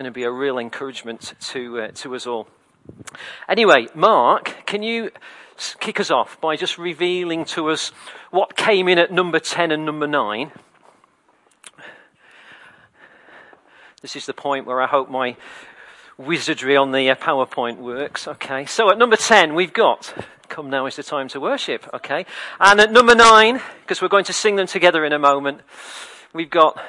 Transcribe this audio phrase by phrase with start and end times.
[0.00, 2.46] going to be a real encouragement to, uh, to us all.
[3.48, 5.10] Anyway, Mark, can you
[5.80, 7.88] kick us off by just revealing to us
[8.30, 10.52] what came in at number 10 and number 9?
[14.00, 15.36] This is the point where I hope my
[16.16, 18.28] wizardry on the uh, PowerPoint works.
[18.28, 20.14] Okay, so at number 10, we've got
[20.48, 21.92] Come Now is the Time to Worship.
[21.92, 22.24] Okay,
[22.60, 25.62] and at number 9, because we're going to sing them together in a moment,
[26.32, 26.80] we've got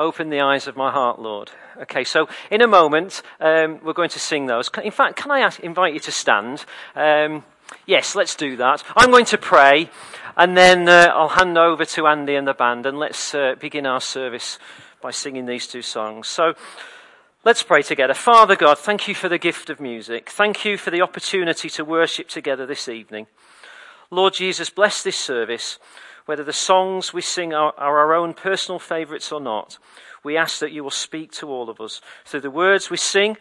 [0.00, 1.50] Open the eyes of my heart, Lord.
[1.82, 4.70] Okay, so in a moment, um, we're going to sing those.
[4.82, 6.64] In fact, can I ask, invite you to stand?
[6.96, 7.44] Um,
[7.84, 8.82] yes, let's do that.
[8.96, 9.90] I'm going to pray,
[10.38, 13.84] and then uh, I'll hand over to Andy and the band, and let's uh, begin
[13.84, 14.58] our service
[15.02, 16.28] by singing these two songs.
[16.28, 16.54] So,
[17.42, 18.12] Let's pray together.
[18.12, 20.28] Father God, thank you for the gift of music.
[20.28, 23.28] Thank you for the opportunity to worship together this evening.
[24.10, 25.78] Lord Jesus, bless this service
[26.26, 29.78] whether the songs we sing are, are our own personal favourites or not,
[30.22, 33.36] we ask that you will speak to all of us through the words we sing,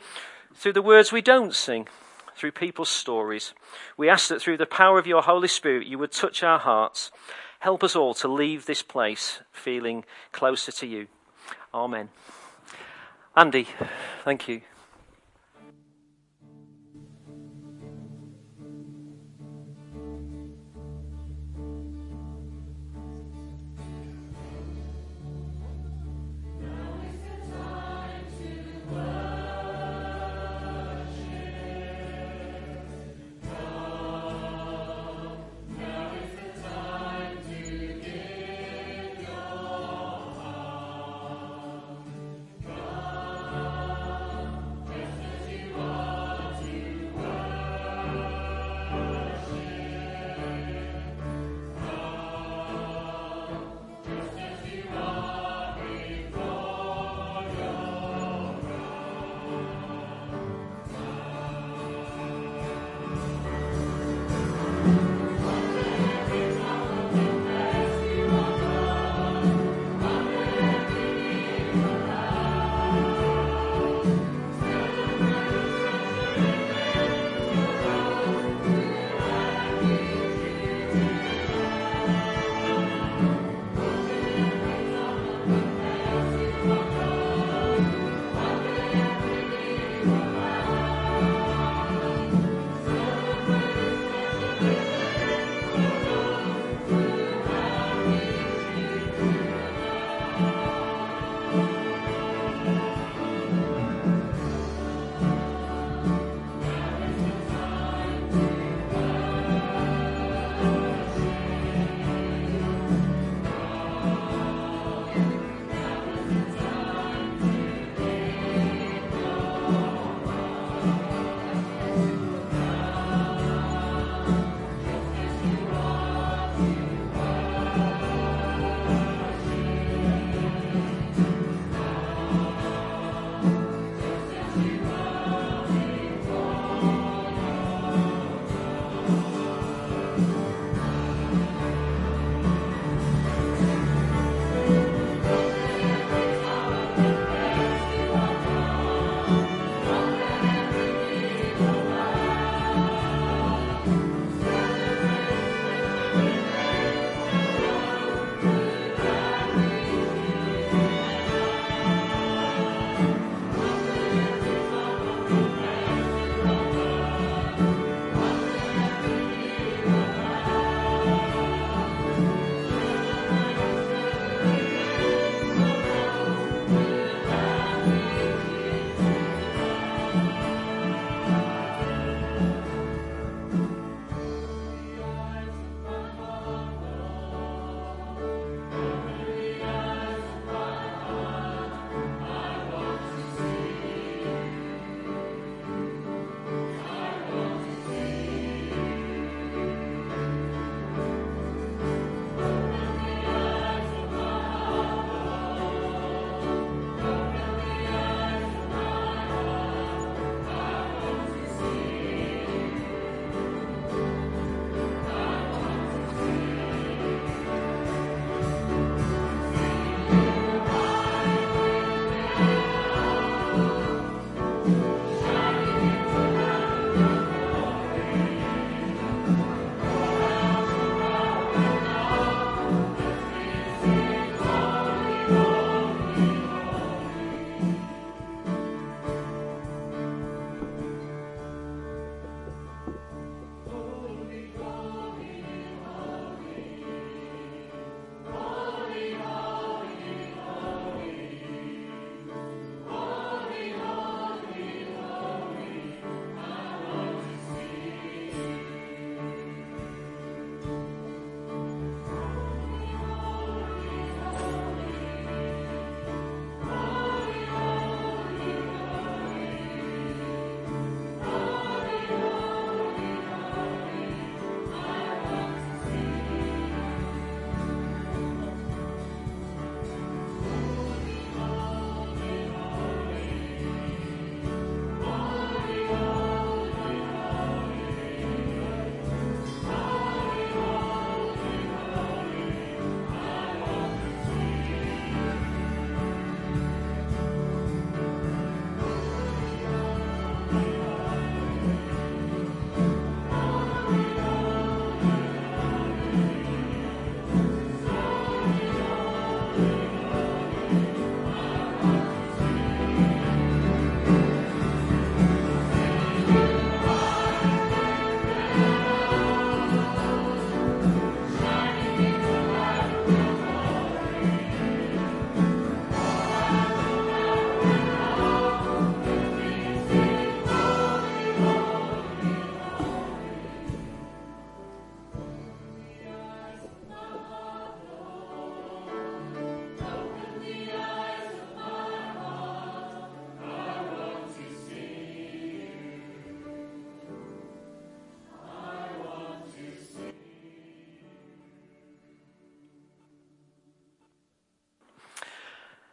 [0.56, 1.88] through the words we don't sing,
[2.36, 3.54] through people's stories.
[3.98, 7.12] We ask that through the power of your Holy Spirit, you would touch our hearts.
[7.60, 11.08] Help us all to leave this place feeling closer to you.
[11.74, 12.10] Amen.
[13.36, 13.68] Andy,
[14.24, 14.62] thank you.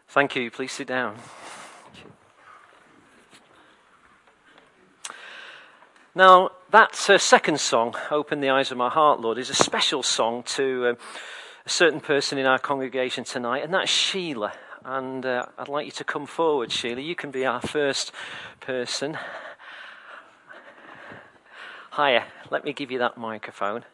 [0.08, 0.50] Thank you.
[0.50, 1.16] Please sit down.
[6.14, 10.02] Now, that uh, second song, Open the Eyes of My Heart, Lord, is a special
[10.02, 10.94] song to uh,
[11.66, 14.52] a certain person in our congregation tonight, and that's Sheila.
[14.84, 17.02] And uh, I'd like you to come forward, Sheila.
[17.02, 18.12] You can be our first
[18.60, 19.18] person.
[21.96, 23.84] Hiya, let me give you that microphone.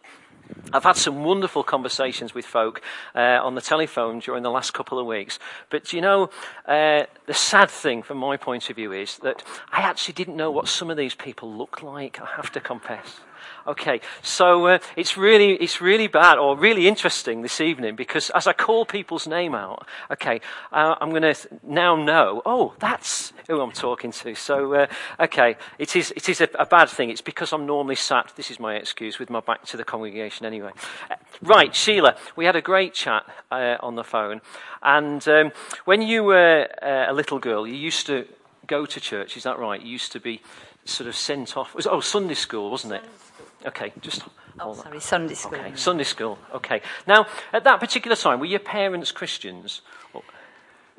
[0.72, 2.80] I've had some wonderful conversations with folk
[3.14, 5.38] uh, on the telephone during the last couple of weeks.
[5.68, 6.30] But you know,
[6.66, 10.50] uh, the sad thing from my point of view is that I actually didn't know
[10.50, 13.20] what some of these people looked like, I have to confess.
[13.64, 18.48] Okay, so uh, it's really it's really bad or really interesting this evening because as
[18.48, 20.40] I call people's name out, okay,
[20.72, 22.42] uh, I'm going to th- now know.
[22.44, 24.34] Oh, that's who I'm talking to.
[24.34, 24.86] So uh,
[25.20, 27.10] okay, it is it is a, a, bad thing.
[27.10, 28.32] It's because I'm normally sat.
[28.34, 30.72] This is my excuse with my back to the congregation anyway.
[31.08, 34.40] Uh, right, Sheila, we had a great chat uh, on the phone,
[34.82, 35.52] and um,
[35.84, 38.26] when you were uh, a little girl, you used to
[38.66, 39.36] go to church.
[39.36, 39.80] Is that right?
[39.80, 40.42] You used to be
[40.84, 41.74] sort of sent off.
[41.74, 43.04] Was, oh, Sunday school, wasn't it?
[43.66, 44.22] Okay, just
[44.60, 45.58] Oh, sorry, Sunday school.
[45.58, 46.38] Okay, Sunday school.
[46.54, 46.82] Okay.
[47.06, 49.80] Now, at that particular time, were your parents Christians?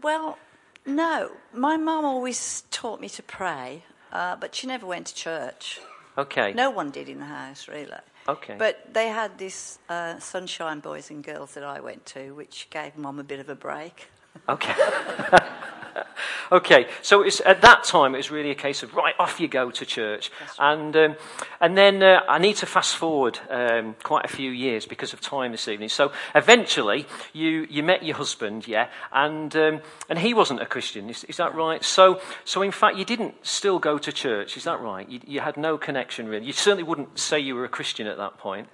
[0.02, 0.38] Well,
[0.86, 1.32] no.
[1.54, 5.80] My mum always taught me to pray, uh, but she never went to church.
[6.18, 6.54] Okay.
[6.54, 7.92] No one did in the house, really.
[8.28, 8.56] Okay.
[8.58, 12.98] But they had this uh, Sunshine Boys and Girls that I went to, which gave
[12.98, 14.08] mum a bit of a break.
[14.50, 14.74] Okay.
[16.52, 19.72] okay, so at that time it was really a case of right off you go
[19.72, 20.74] to church, right.
[20.74, 21.16] and um,
[21.60, 25.22] and then uh, I need to fast forward um, quite a few years because of
[25.22, 25.90] time this evening.
[25.90, 31.10] So eventually you you met your husband, yeah, and um, and he wasn't a Christian,
[31.10, 31.84] is, is, that right?
[31.84, 35.08] So so in fact you didn't still go to church, is that right?
[35.10, 36.46] You, you had no connection really.
[36.46, 38.68] You certainly wouldn't say you were a Christian at that point.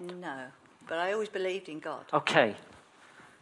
[0.00, 0.44] No,
[0.86, 2.04] but I always believed in God.
[2.12, 2.54] Okay,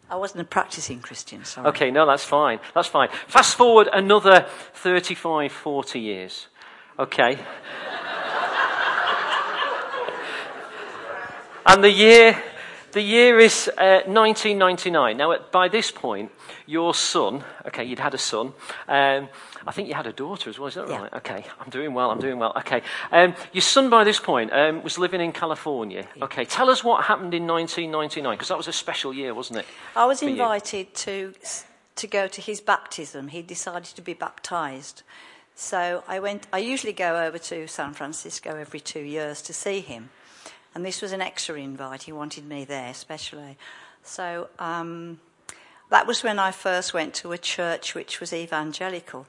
[0.08, 1.68] I wasn't a practicing Christian, sorry.
[1.68, 2.60] Okay, no, that's fine.
[2.74, 3.08] That's fine.
[3.26, 6.46] Fast forward another 35, 40 years.
[6.98, 7.32] Okay.
[11.66, 12.40] and the year,
[12.96, 15.18] the year is uh, 1999.
[15.18, 16.32] Now, by this point,
[16.64, 18.54] your son, okay, you'd had a son,
[18.88, 19.28] um,
[19.66, 21.02] I think you had a daughter as well, is that yeah.
[21.02, 21.12] right?
[21.12, 22.54] Okay, I'm doing well, I'm doing well.
[22.56, 22.80] Okay,
[23.12, 26.08] um, your son by this point um, was living in California.
[26.16, 26.24] Yeah.
[26.24, 29.66] Okay, tell us what happened in 1999, because that was a special year, wasn't it?
[29.94, 31.34] I was invited to,
[31.96, 33.28] to go to his baptism.
[33.28, 35.02] He decided to be baptized.
[35.54, 39.80] So I went, I usually go over to San Francisco every two years to see
[39.80, 40.08] him.
[40.76, 42.02] And this was an extra invite.
[42.02, 43.56] He wanted me there, especially.
[44.02, 45.20] So um,
[45.88, 49.26] that was when I first went to a church which was evangelical.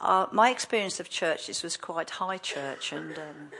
[0.00, 3.50] Uh, my experience of churches was quite high church and um,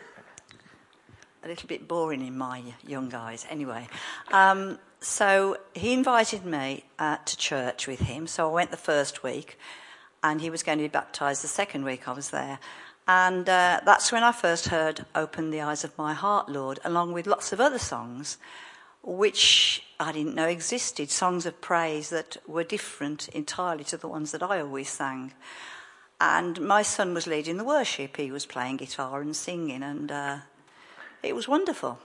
[1.45, 3.45] a little bit boring in my young eyes.
[3.51, 3.89] Anyway,
[4.33, 8.27] um, so he invited me uh, to church with him.
[8.27, 9.59] So I went the first week,
[10.23, 12.59] and he was going to be baptized the second week I was there.
[13.09, 17.15] And uh, that's when I first heard Open the Eyes of My Heart, Lord, along
[17.15, 18.37] with lots of other songs,
[19.03, 24.33] which I didn't know existed, songs of praise that were different entirely to the ones
[24.33, 25.33] that I always sang.
[26.21, 28.19] And my son was leading the worship.
[28.19, 30.39] He was playing guitar and singing, and uh,
[31.23, 31.99] it was wonderful.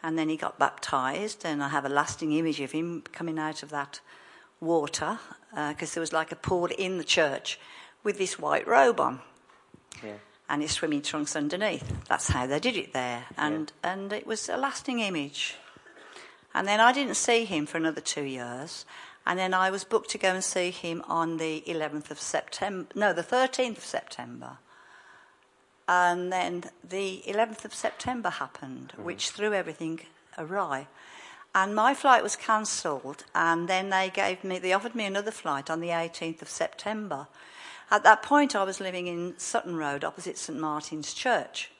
[0.00, 3.64] And then he got baptized, and I have a lasting image of him coming out
[3.64, 3.98] of that
[4.60, 5.18] water
[5.50, 7.58] because uh, there was like a pool in the church
[8.04, 9.20] with this white robe on.
[10.02, 10.14] Yeah.
[10.48, 11.92] And his swimming trunks underneath.
[12.08, 13.24] That's how they did it there.
[13.36, 13.92] And, yeah.
[13.92, 15.56] and it was a lasting image.
[16.54, 18.84] And then I didn't see him for another two years.
[19.26, 22.88] And then I was booked to go and see him on the 11th of September,
[22.94, 24.58] no, the 13th of September.
[25.88, 29.04] And then the 11th of September happened, mm-hmm.
[29.04, 30.00] which threw everything
[30.36, 30.88] awry.
[31.54, 35.68] And my flight was cancelled, and then they gave me, they offered me another flight
[35.68, 37.26] on the 18th of September.
[37.92, 41.70] At that point, I was living in Sutton Road, opposite St Martin's Church.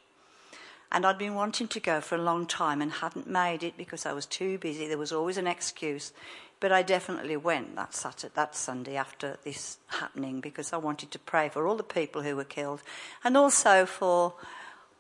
[0.92, 4.04] And I'd been wanting to go for a long time and hadn't made it because
[4.04, 4.87] I was too busy.
[4.87, 6.12] There was always an excuse.
[6.61, 11.19] But I definitely went that Saturday, that Sunday after this happening because I wanted to
[11.19, 12.83] pray for all the people who were killed
[13.25, 14.35] and also for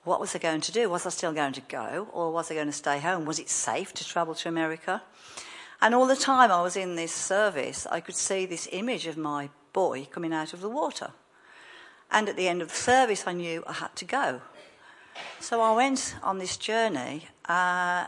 [0.04, 0.88] what was I going to do?
[0.88, 3.26] Was I still going to go or was I going to stay home?
[3.26, 5.02] Was it safe to travel to America?
[5.82, 9.18] And all the time I was in this service, I could see this image of
[9.18, 11.10] my boy coming out of the water.
[12.10, 14.42] And at the end of the service, I knew I had to go.
[15.40, 18.06] So I went on this journey, uh,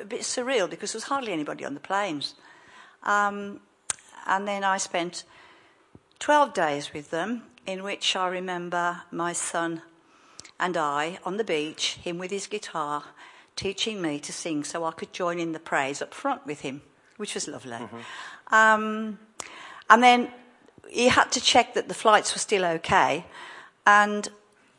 [0.00, 2.34] a bit surreal because there was hardly anybody on the planes.
[3.02, 3.60] Um,
[4.26, 5.24] and then I spent
[6.18, 9.82] 12 days with them, in which I remember my son
[10.58, 13.04] and I on the beach, him with his guitar,
[13.56, 16.82] teaching me to sing so I could join in the praise up front with him,
[17.16, 17.72] which was lovely.
[17.72, 18.54] Mm-hmm.
[18.54, 19.18] Um,
[19.90, 20.28] And then
[20.90, 23.24] he had to check that the flights were still okay.
[23.86, 24.28] And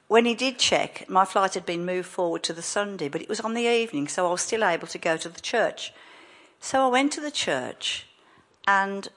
[0.07, 3.29] when he did check, my flight had been moved forward to the Sunday, but it
[3.29, 5.93] was on the evening, so I was still able to go to the church.
[6.59, 8.07] So I went to the church,
[8.67, 9.07] and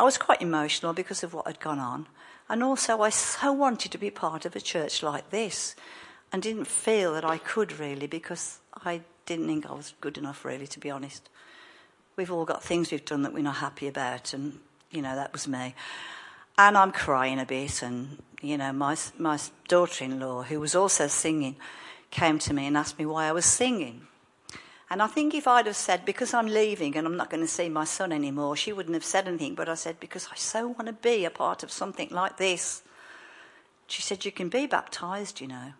[0.00, 2.06] I was quite emotional because of what had gone on.
[2.48, 5.76] And also, I so wanted to be part of a church like this,
[6.32, 10.44] and didn't feel that I could really because I didn't think I was good enough,
[10.44, 11.28] really, to be honest.
[12.16, 14.58] We've all got things we've done that we're not happy about, and,
[14.90, 15.74] you know, that was me.
[16.58, 20.74] And I'm crying a bit, and, you know, my, my daughter in law, who was
[20.74, 21.56] also singing,
[22.10, 24.06] came to me and asked me why I was singing.
[24.90, 27.48] And I think if I'd have said, because I'm leaving and I'm not going to
[27.48, 29.54] see my son anymore, she wouldn't have said anything.
[29.54, 32.82] But I said, because I so want to be a part of something like this.
[33.86, 35.72] She said, You can be baptized, you know.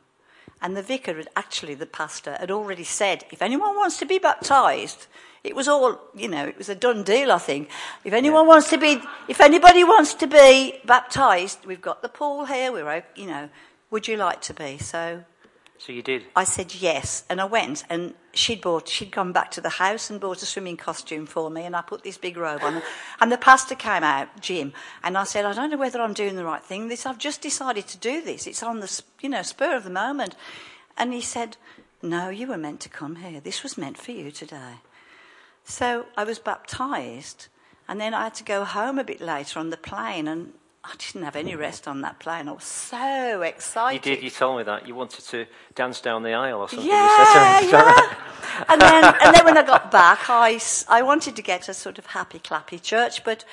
[0.62, 4.18] And the vicar, had, actually, the pastor, had already said, If anyone wants to be
[4.18, 5.08] baptized,
[5.42, 7.68] it was all, you know, it was a done deal, I think.
[8.04, 8.48] If anyone yeah.
[8.48, 13.04] wants to be, if anybody wants to be baptized, we've got the pool here, we're,
[13.16, 13.48] you know,
[13.90, 14.78] would you like to be?
[14.78, 15.24] So.
[15.84, 16.26] So you did?
[16.36, 20.10] I said yes, and I went, and she'd bought, she'd gone back to the house
[20.10, 22.82] and bought a swimming costume for me, and I put this big robe on,
[23.20, 24.72] and the pastor came out, Jim,
[25.02, 26.86] and I said, I don't know whether I'm doing the right thing.
[26.86, 28.46] This, I've just decided to do this.
[28.46, 30.36] It's on the, you know, spur of the moment.
[30.96, 31.56] And he said,
[32.00, 33.40] No, you were meant to come here.
[33.40, 34.74] This was meant for you today.
[35.64, 37.48] So I was baptized,
[37.88, 40.52] and then I had to go home a bit later on the plane, and
[40.84, 42.48] I didn't have any rest on that plane.
[42.48, 44.04] I was so excited.
[44.04, 44.24] You did.
[44.24, 45.46] You told me that you wanted to
[45.76, 46.88] dance down the aisle or something.
[46.88, 48.14] Yeah, yeah.
[48.68, 51.98] and then, and then when I got back, I, I wanted to get a sort
[51.98, 53.44] of happy, clappy church, but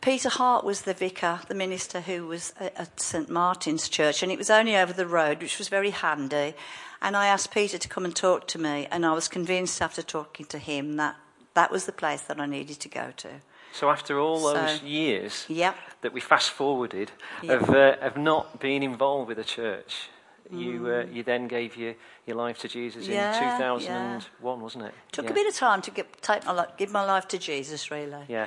[0.00, 4.38] Peter Hart was the vicar, the minister who was at St Martin's Church, and it
[4.38, 6.54] was only over the road, which was very handy.
[7.02, 10.00] And I asked Peter to come and talk to me, and I was convinced after
[10.00, 11.16] talking to him that
[11.52, 13.28] that was the place that I needed to go to.
[13.74, 15.74] So after all so, those years yep.
[16.02, 17.10] that we fast forwarded
[17.42, 17.60] yep.
[17.60, 20.10] of, uh, of not being involved with the church,
[20.52, 20.62] mm.
[20.62, 24.22] you, uh, you then gave your, your life to Jesus yeah, in 2001,
[24.58, 24.62] yeah.
[24.62, 24.94] wasn't it?
[25.10, 25.30] Took yeah.
[25.32, 28.24] a bit of time to get, take my, give my life to Jesus, really.
[28.28, 28.46] Yeah.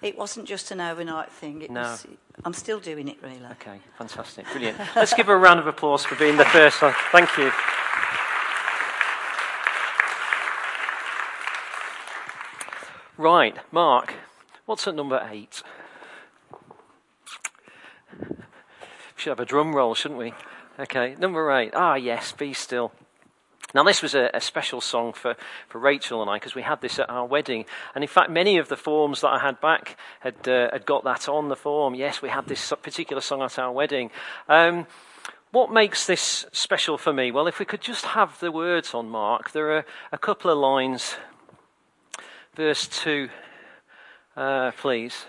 [0.00, 1.60] It wasn't just an overnight thing.
[1.60, 1.82] It no.
[1.82, 2.06] Was,
[2.42, 3.44] I'm still doing it, really.
[3.52, 4.46] Okay, fantastic.
[4.52, 4.78] Brilliant.
[4.96, 6.94] Let's give her a round of applause for being the first one.
[7.12, 7.52] Thank you.
[13.18, 14.14] Right, Mark,
[14.66, 15.62] what's at number eight?
[18.20, 18.36] We
[19.16, 20.34] should have a drum roll, shouldn't we?
[20.78, 21.72] Okay, number eight.
[21.74, 22.92] Ah, yes, be still.
[23.74, 25.34] Now, this was a, a, special song for,
[25.68, 27.64] for Rachel and I because we had this at our wedding.
[27.94, 31.04] And in fact, many of the forms that I had back had, uh, had got
[31.04, 31.94] that on the form.
[31.94, 34.10] Yes, we had this particular song at our wedding.
[34.46, 34.86] Um,
[35.52, 37.30] what makes this special for me?
[37.30, 40.58] Well, if we could just have the words on Mark, there are a couple of
[40.58, 41.16] lines
[42.54, 43.30] verse 2,
[44.36, 45.26] uh, please.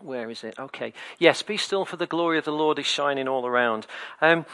[0.00, 0.58] Where is it?
[0.58, 0.92] Okay.
[1.18, 3.86] Yes, be still, for the glory of the Lord is shining all around.
[4.20, 4.46] Um,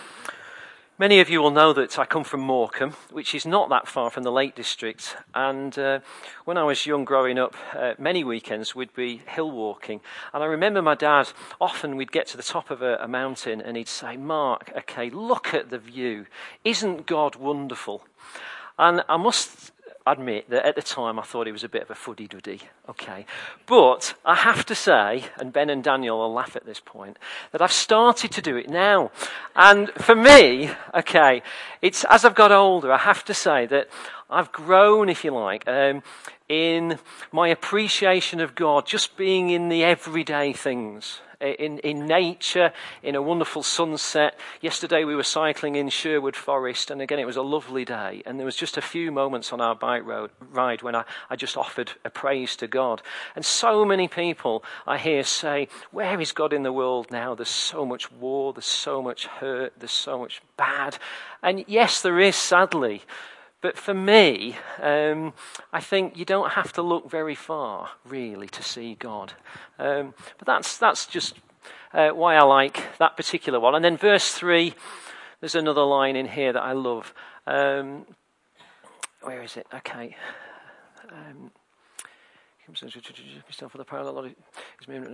[0.99, 4.11] many of you will know that I come from Morecambe, which is not that far
[4.11, 5.17] from the Lake District.
[5.35, 6.01] And uh,
[6.45, 10.03] when I was young growing up, uh, many weekends we'd be hill walking.
[10.35, 13.63] And I remember my dad, often we'd get to the top of a, a mountain
[13.63, 16.27] and he'd say, Mark, okay, look at the view.
[16.63, 18.03] Isn't God wonderful?
[18.79, 19.73] And I must
[20.13, 22.61] admit that at the time I thought he was a bit of a fuddy duddy.
[22.89, 23.27] Okay.
[23.67, 27.19] But I have to say, and Ben and Daniel will laugh at this point,
[27.53, 29.11] that I've started to do it now.
[29.57, 31.43] And for me, okay,
[31.83, 33.89] it's as I've got older, I have to say that
[34.31, 36.03] I've grown, if you like, um,
[36.49, 36.99] in
[37.33, 43.23] my appreciation of God, just being in the everyday things in, in nature, in a
[43.23, 44.39] wonderful sunset.
[44.61, 48.23] Yesterday we were cycling in Sherwood Forest, and again it was a lovely day.
[48.27, 51.37] And there was just a few moments on our bike road, ride when I, I
[51.37, 53.03] just offered a praise to God.
[53.37, 57.35] And so many people I hear say, Where is God in the world now?
[57.35, 60.99] There's so much war, there's so much hurt, there's so much bad.
[61.43, 63.03] And yes, there is, sadly.
[63.61, 65.33] But for me, um,
[65.73, 69.33] I think you don't have to look very far, really, to see God.
[69.79, 71.35] Um, but that's, that's just
[71.93, 73.75] uh, why I like that particular one.
[73.75, 74.75] And then verse 3,
[75.41, 77.13] there's another line in here that I love.
[77.47, 78.07] Um,
[79.23, 79.67] where is it?
[79.75, 80.17] Okay.
[81.11, 81.51] Um,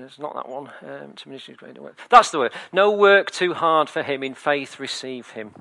[0.05, 1.15] it's not that one um,
[2.11, 5.53] that's the word no work too hard for him in faith receive him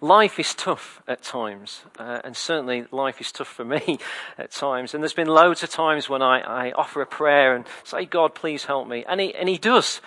[0.00, 3.98] Life is tough at times, uh, and certainly life is tough for me
[4.38, 4.94] at times.
[4.94, 8.34] And there's been loads of times when I, I offer a prayer and say, God,
[8.34, 9.04] please help me.
[9.08, 10.00] And he, and he does.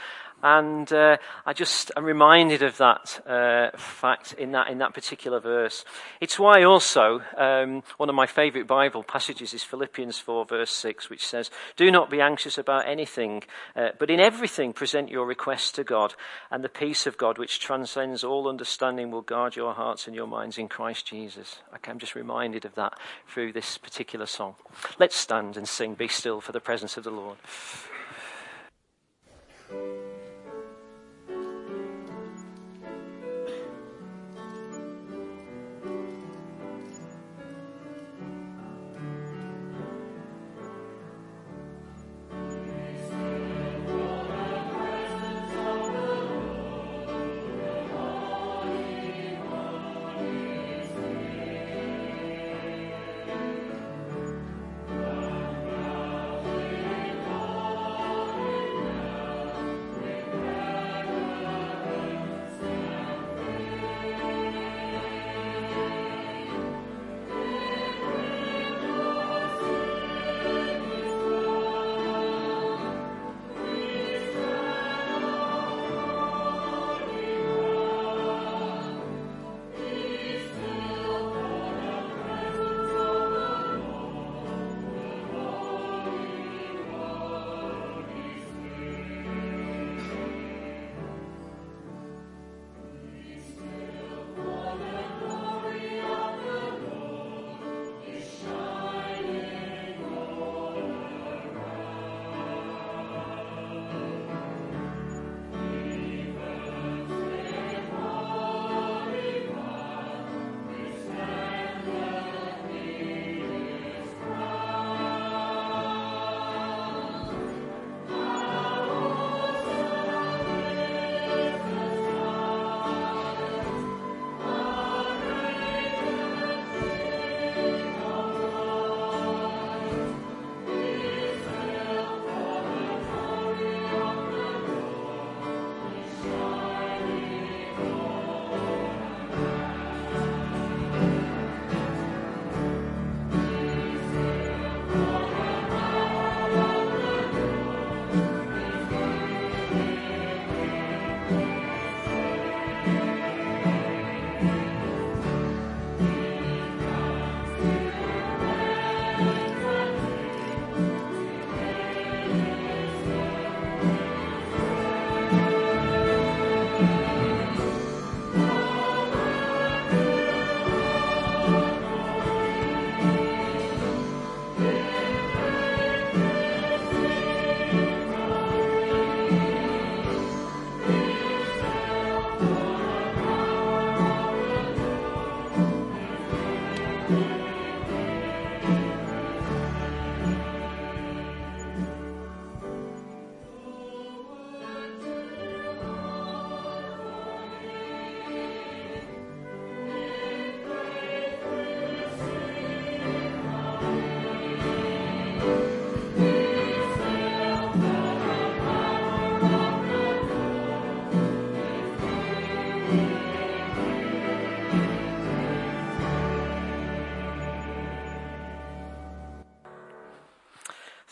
[0.44, 5.40] And uh, I just am reminded of that uh, fact in that, in that particular
[5.40, 5.86] verse.
[6.20, 11.10] It's why also um, one of my favourite Bible passages is Philippians 4, verse 6,
[11.10, 13.44] which says, Do not be anxious about anything,
[13.76, 16.16] uh, but in everything present your requests to God,
[16.50, 20.28] and the peace of God, which transcends all understanding, will guard your hearts and your
[20.28, 21.60] minds in Christ Jesus.
[21.76, 22.94] Okay, I'm just reminded of that
[23.28, 24.56] through this particular song.
[25.00, 27.38] Let's stand and sing, Be Still for the presence of the Lord.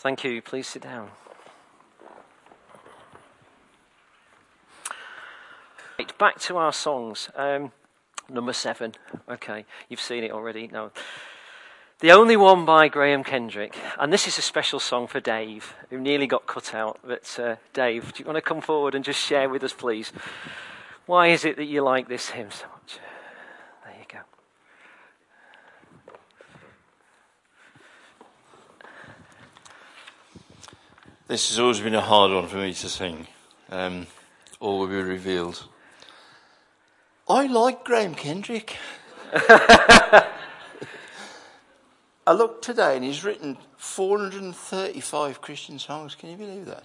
[0.00, 0.40] Thank you.
[0.40, 1.10] Please sit down.
[5.98, 7.28] Right, back to our songs.
[7.36, 7.72] Um,
[8.26, 8.94] number seven.
[9.28, 10.68] Okay, you've seen it already.
[10.68, 10.90] No.
[11.98, 13.76] The Only One by Graham Kendrick.
[13.98, 17.00] And this is a special song for Dave, who nearly got cut out.
[17.06, 20.14] But, uh, Dave, do you want to come forward and just share with us, please?
[21.04, 22.79] Why is it that you like this hymn so much?
[31.30, 33.28] This has always been a hard one for me to sing.
[33.70, 34.08] Um,
[34.58, 35.62] all will be revealed.
[37.28, 38.76] I like Graham Kendrick.
[39.32, 40.26] I
[42.32, 46.16] looked today and he's written 435 Christian songs.
[46.16, 46.82] Can you believe that?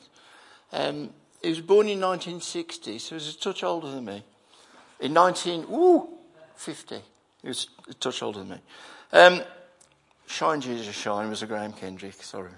[0.72, 1.10] Um,
[1.42, 4.24] he was born in 1960, so he's a touch older than me.
[5.00, 7.02] In 1950,
[7.42, 8.60] he was a touch older than me.
[9.12, 9.42] Um,
[10.28, 12.52] Shine Jesus Shine was a Graham Kendrick, sorry.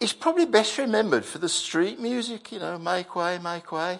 [0.00, 3.98] He's probably best remembered for the street music, you know, make way, make way.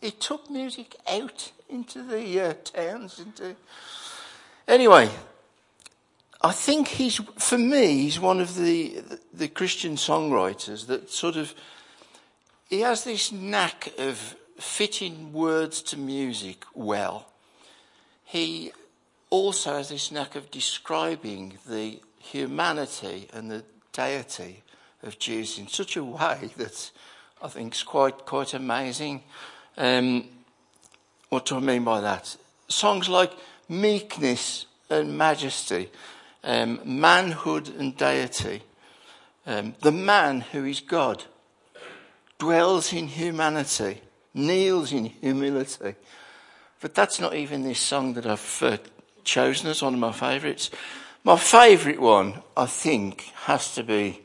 [0.00, 3.18] He took music out into the uh, towns.
[3.18, 3.56] Into
[4.66, 5.10] anyway,
[6.42, 11.54] I think he's for me he's one of the the Christian songwriters that sort of
[12.68, 17.32] he has this knack of fitting words to music well.
[18.24, 18.72] He
[19.30, 24.62] also has this knack of describing the humanity and the deity
[25.02, 26.90] of Jesus in such a way that
[27.42, 29.22] I think is quite quite amazing.
[29.76, 30.24] Um,
[31.28, 32.36] what do I mean by that?
[32.68, 33.32] Songs like
[33.68, 35.90] meekness and majesty,
[36.42, 38.62] um, manhood and deity.
[39.46, 41.24] Um, the man who is God
[42.38, 44.00] dwells in humanity,
[44.34, 45.94] kneels in humility.
[46.80, 48.78] But that's not even this song that I've uh,
[49.24, 50.70] chosen as one of my favourites.
[51.24, 54.20] My favourite one, I think, has to be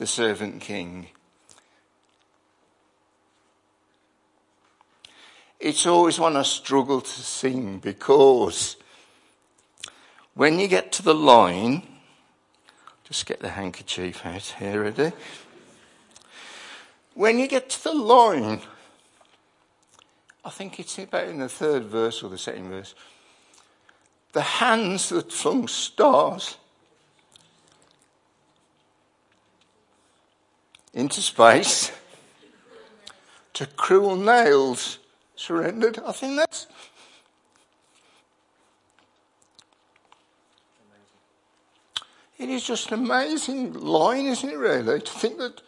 [0.00, 1.08] The Servant King.
[5.60, 8.76] It's always one I struggle to sing because
[10.32, 11.82] when you get to the line,
[13.04, 15.12] just get the handkerchief out here, ready?
[17.12, 18.62] When you get to the line,
[20.42, 22.94] I think it's about in the third verse or the second verse.
[24.32, 26.56] The hands that flung stars
[30.92, 31.92] into space
[33.54, 34.98] to cruel nails
[35.36, 35.98] surrendered.
[36.06, 36.66] I think that's.
[42.38, 45.00] It is just an amazing line, isn't it, really?
[45.00, 45.60] To think that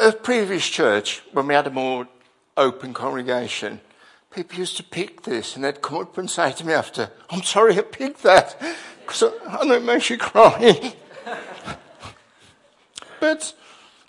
[0.00, 2.08] a previous church, when we had a more
[2.56, 3.80] open congregation,
[4.34, 7.42] people used to pick this and they'd come up and say to me after, I'm
[7.42, 8.60] sorry I picked that
[9.00, 10.94] because I know it makes you cry.
[13.20, 13.54] but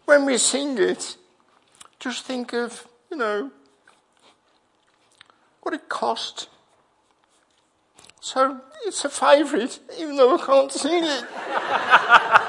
[0.06, 1.18] when we sing it,
[2.00, 3.52] just think of, you know,
[5.62, 6.50] what it cost.
[8.20, 12.42] So it's a favourite, even though I can't sing it.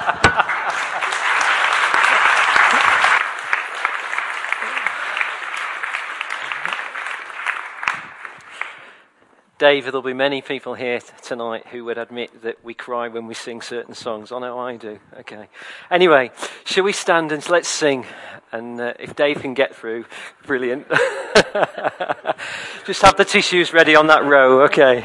[9.58, 13.32] David, there'll be many people here tonight who would admit that we cry when we
[13.32, 14.30] sing certain songs.
[14.30, 14.98] I know I do.
[15.20, 15.48] Okay.
[15.90, 16.30] Anyway,
[16.64, 18.04] shall we stand and let's sing?
[18.52, 20.04] And uh, if Dave can get through,
[20.44, 20.86] brilliant.
[22.84, 24.64] Just have the tissues ready on that row.
[24.64, 25.02] Okay.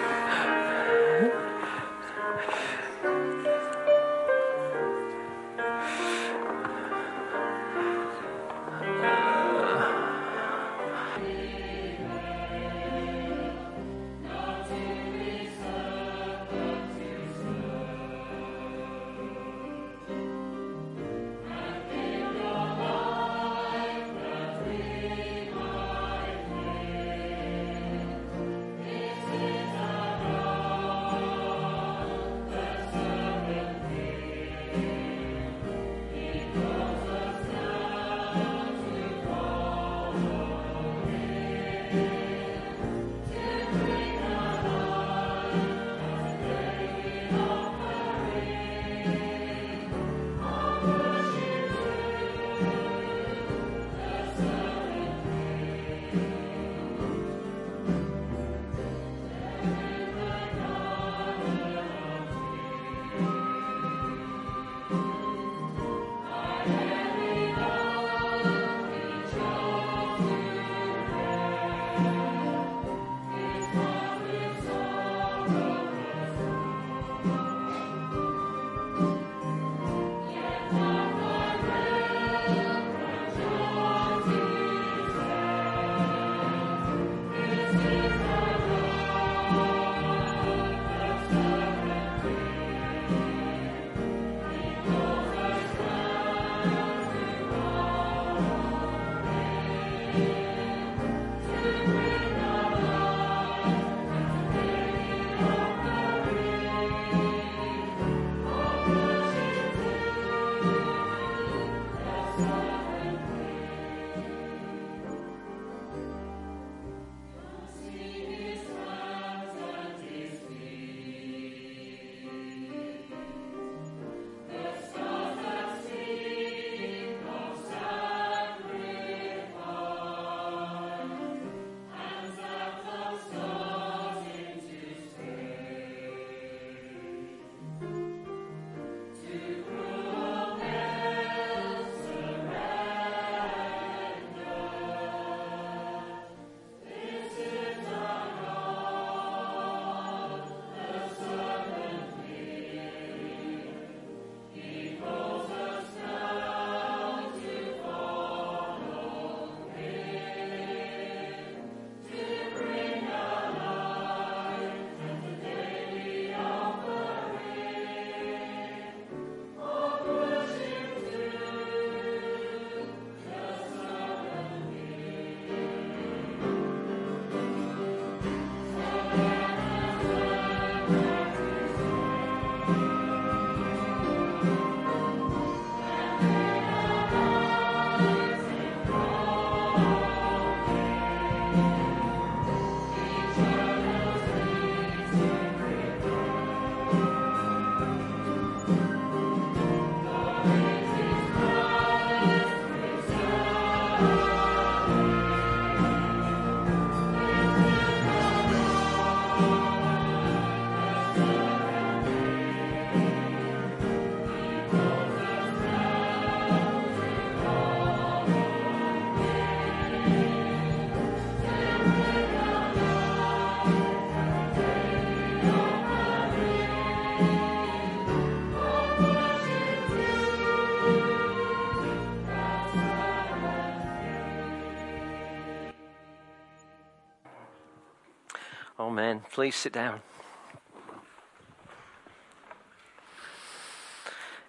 [239.33, 240.01] Please sit down.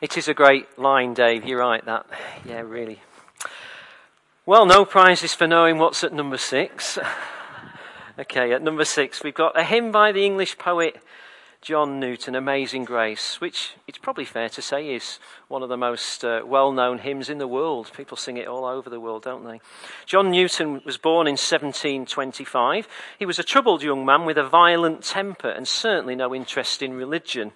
[0.02, 1.46] It is a great line, Dave.
[1.46, 2.06] You're right, that.
[2.44, 3.00] Yeah, really.
[4.46, 7.00] Well, no prizes for knowing what's at number six.
[8.20, 11.02] okay, at number six, we've got a hymn by the English poet
[11.64, 16.26] John Newton, Amazing Grace, which it's probably fair to say is one of the most
[16.26, 17.90] uh, well known hymns in the world.
[17.96, 19.62] People sing it all over the world, don't they?
[20.06, 22.86] John Newton was born in 1725.
[23.18, 26.96] He was a troubled young man with a violent temper and certainly no interest in
[26.96, 27.54] religion.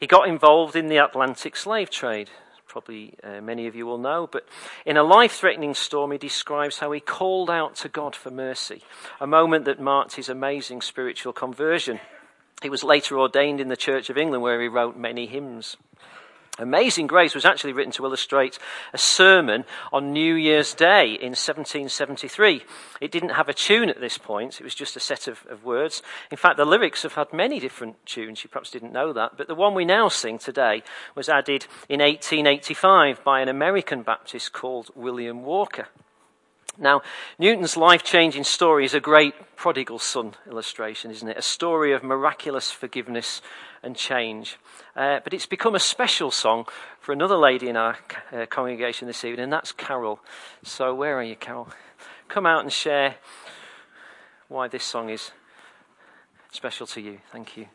[0.00, 2.30] He got involved in the Atlantic slave trade.
[2.66, 4.48] Probably uh, many of you will know, but
[4.86, 8.82] in a life threatening storm, he describes how he called out to God for mercy,
[9.20, 12.00] a moment that marked his amazing spiritual conversion.
[12.62, 15.76] He was later ordained in the Church of England, where he wrote many hymns.
[16.58, 18.58] Amazing Grace was actually written to illustrate
[18.92, 22.62] a sermon on New Year's Day in 1773.
[23.00, 25.64] It didn't have a tune at this point, it was just a set of, of,
[25.64, 26.02] words.
[26.30, 29.48] In fact, the lyrics have had many different tunes, you perhaps didn't know that, but
[29.48, 30.82] the one we now sing today
[31.14, 35.88] was added in 1885 by an American Baptist called William Walker.
[36.78, 37.02] Now,
[37.38, 41.36] Newton's life changing story is a great prodigal son illustration, isn't it?
[41.36, 43.42] A story of miraculous forgiveness
[43.82, 44.56] and change.
[44.94, 46.66] Uh, but it's become a special song
[47.00, 47.98] for another lady in our
[48.32, 50.20] uh, congregation this evening, and that's Carol.
[50.62, 51.68] So, where are you, Carol?
[52.28, 53.16] Come out and share
[54.48, 55.32] why this song is
[56.52, 57.18] special to you.
[57.32, 57.66] Thank you.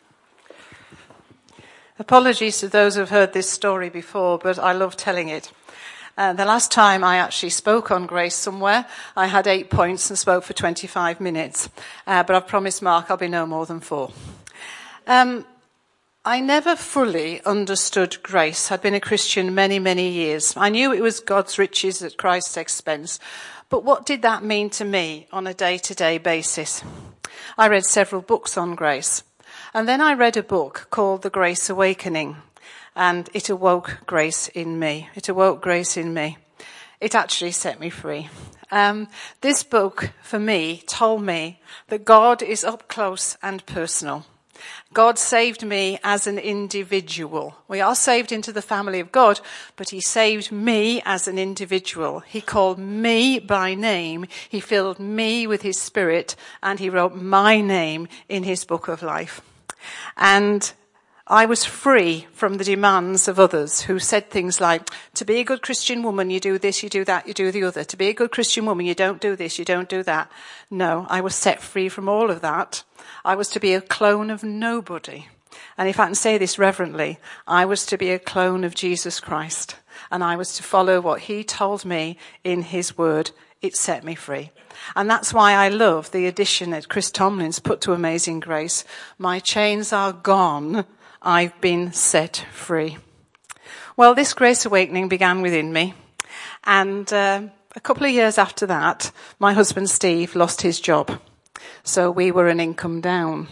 [1.98, 5.52] Apologies to those who've heard this story before, but I love telling it.
[6.18, 8.86] Uh, the last time I actually spoke on grace somewhere,
[9.18, 11.70] I had eight points and spoke for 25 minutes.
[12.08, 14.12] Uh, but I've promised Mark I'll be no more than four.
[15.08, 15.46] Um,
[16.24, 18.72] I never fully understood grace.
[18.72, 20.56] I'd been a Christian many, many years.
[20.56, 23.20] I knew it was God's riches at Christ's expense.
[23.70, 26.82] But what did that mean to me on a day to day basis?
[27.58, 29.24] I read several books on grace.
[29.74, 32.38] And then I read a book called The Grace Awakening
[32.96, 35.10] and it awoke grace in me.
[35.16, 36.38] It awoke grace in me.
[37.00, 38.30] It actually set me free.
[38.72, 39.08] Um,
[39.42, 44.26] this book, for me, told me that God is up close and personal.
[44.94, 47.58] God saved me as an individual.
[47.68, 49.42] We are saved into the family of God,
[49.76, 52.22] but He saved me as an individual.
[52.22, 54.26] He called me by name.
[54.48, 59.04] He filled me with His Spirit and He wrote my name in His book of
[59.04, 59.42] life.
[60.16, 60.72] And
[61.28, 65.44] I was free from the demands of others who said things like, to be a
[65.44, 67.84] good Christian woman, you do this, you do that, you do the other.
[67.84, 70.32] To be a good Christian woman, you don't do this, you don't do that.
[70.70, 72.84] No, I was set free from all of that.
[73.24, 75.26] I was to be a clone of nobody.
[75.80, 79.20] And if I can say this reverently, I was to be a clone of Jesus
[79.20, 79.78] Christ.
[80.12, 83.32] And I was to follow what he told me in his word.
[83.64, 84.52] It set me free.
[84.96, 88.84] And that's why I love the addition that Chris Tomlins put to Amazing Grace.
[89.18, 90.86] My chains are gone
[91.28, 93.00] I've been set free.
[93.98, 95.96] Well, this grace awakening began within me.
[96.66, 97.42] And uh,
[97.76, 101.20] a couple of years after that, my husband Steve lost his job.
[101.84, 103.48] So we were an income down.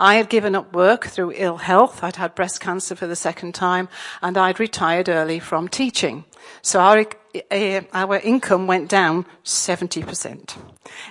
[0.00, 2.02] I had given up work through ill health.
[2.02, 3.88] I'd had breast cancer for the second time
[4.20, 6.24] and I'd retired early from teaching.
[6.60, 7.06] So our,
[7.52, 10.56] uh, our income went down 70%.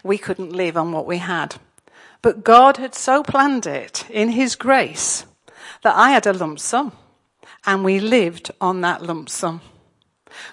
[0.04, 1.56] We couldn't live on what we had.
[2.22, 5.26] But God had so planned it in His grace
[5.86, 6.94] that I had a lump sum
[7.64, 9.62] and we lived on that lump sum.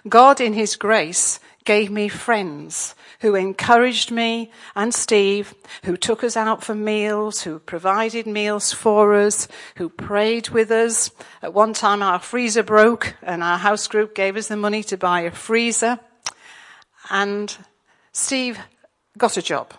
[0.07, 6.37] God in his grace gave me friends who encouraged me and Steve, who took us
[6.37, 11.11] out for meals, who provided meals for us, who prayed with us.
[11.41, 14.99] At one time our freezer broke and our house group gave us the money to
[14.99, 15.99] buy a freezer.
[17.09, 17.57] And
[18.13, 18.59] Steve
[19.17, 19.73] got a job.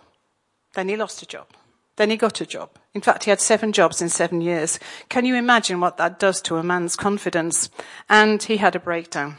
[0.74, 1.46] Then he lost a job.
[1.94, 2.70] Then he got a job.
[2.94, 4.78] In fact, he had seven jobs in seven years.
[5.08, 7.68] Can you imagine what that does to a man's confidence?
[8.08, 9.36] And he had a breakdown.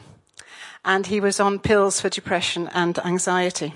[0.83, 3.73] And he was on pills for depression and anxiety.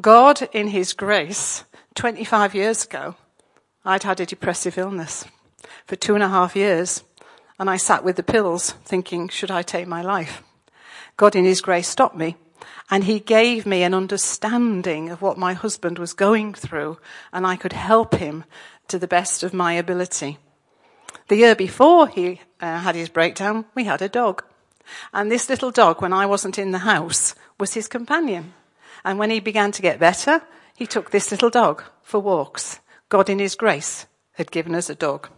[0.00, 3.14] God, in his grace, 25 years ago,
[3.84, 5.24] I'd had a depressive illness
[5.86, 7.04] for two and a half years.
[7.60, 10.42] And I sat with the pills thinking, should I take my life?
[11.16, 12.36] God, in his grace, stopped me
[12.90, 16.98] and he gave me an understanding of what my husband was going through,
[17.32, 18.44] and I could help him
[18.88, 20.38] to the best of my ability.
[21.28, 24.44] The year before he uh, had his breakdown, we had a dog.
[25.12, 28.52] And this little dog, when I wasn't in the house, was his companion.
[29.04, 30.42] And when he began to get better,
[30.76, 32.80] he took this little dog for walks.
[33.08, 35.28] God, in his grace, had given us a dog.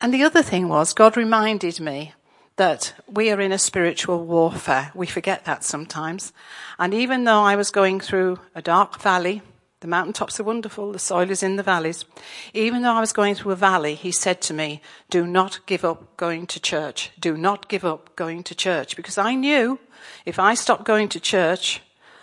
[0.00, 2.14] And the other thing was, God reminded me
[2.60, 4.92] that we are in a spiritual warfare.
[4.94, 6.30] We forget that sometimes.
[6.78, 9.40] And even though I was going through a dark valley,
[9.80, 12.04] The mountaintops are wonderful, the soil is in the valleys.
[12.52, 15.86] Even though I was going through a valley, he said to me, Do not give
[15.86, 17.12] up going to church.
[17.18, 18.94] Do not give up going to church.
[18.94, 19.78] Because I knew
[20.26, 21.80] if I stopped going to church,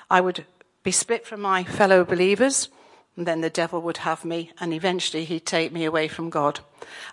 [0.08, 0.45] I would
[0.84, 2.69] be split from my fellow believers,
[3.17, 6.60] and then the devil would have me, and eventually he'd take me away from God.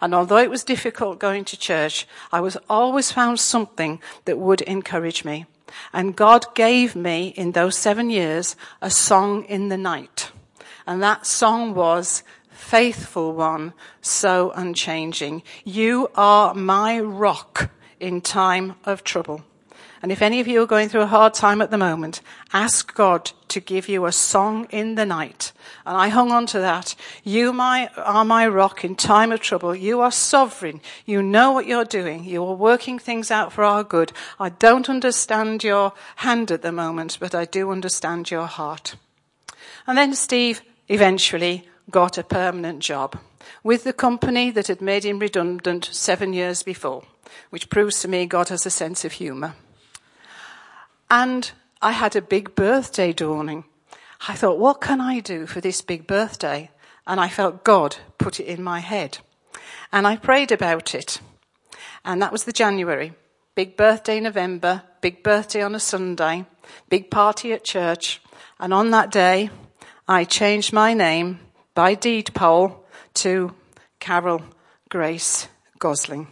[0.03, 4.61] And although it was difficult going to church, I was always found something that would
[4.61, 5.47] encourage me.
[5.93, 10.31] And God gave me in those seven years a song in the night.
[10.87, 15.43] And that song was Faithful One, so unchanging.
[15.64, 19.43] You are my rock in time of trouble.
[20.05, 22.21] And if any of you are going through a hard time at the moment,
[22.53, 25.53] ask God to give you a song in the night.
[25.87, 26.95] And I hung on to that.
[27.23, 29.75] You my, are my rock in time of trouble.
[29.75, 30.83] You are sovereign.
[31.07, 32.25] You know what you're doing.
[32.25, 34.12] You are working things out for our good.
[34.38, 38.97] I don't understand your hand at the moment, but I do understand your heart.
[39.87, 43.18] And then Steve eventually got a permanent job
[43.62, 47.05] with the company that had made him redundant seven years before,
[47.49, 49.55] which proves to me God has a sense of humour.
[51.11, 51.50] And
[51.82, 53.64] I had a big birthday dawning.
[54.28, 56.70] I thought, what can I do for this big birthday?
[57.07, 59.18] And I felt God put it in my head.
[59.92, 61.20] And I prayed about it.
[62.05, 63.12] And that was the January.
[63.55, 66.46] Big birthday November, big birthday on a Sunday,
[66.88, 68.20] big party at church.
[68.59, 69.50] And on that day,
[70.09, 71.40] I changed my name
[71.74, 72.84] by deed poll
[73.14, 73.55] to
[74.00, 74.42] Carol
[74.88, 75.48] Grace
[75.78, 76.28] Gosling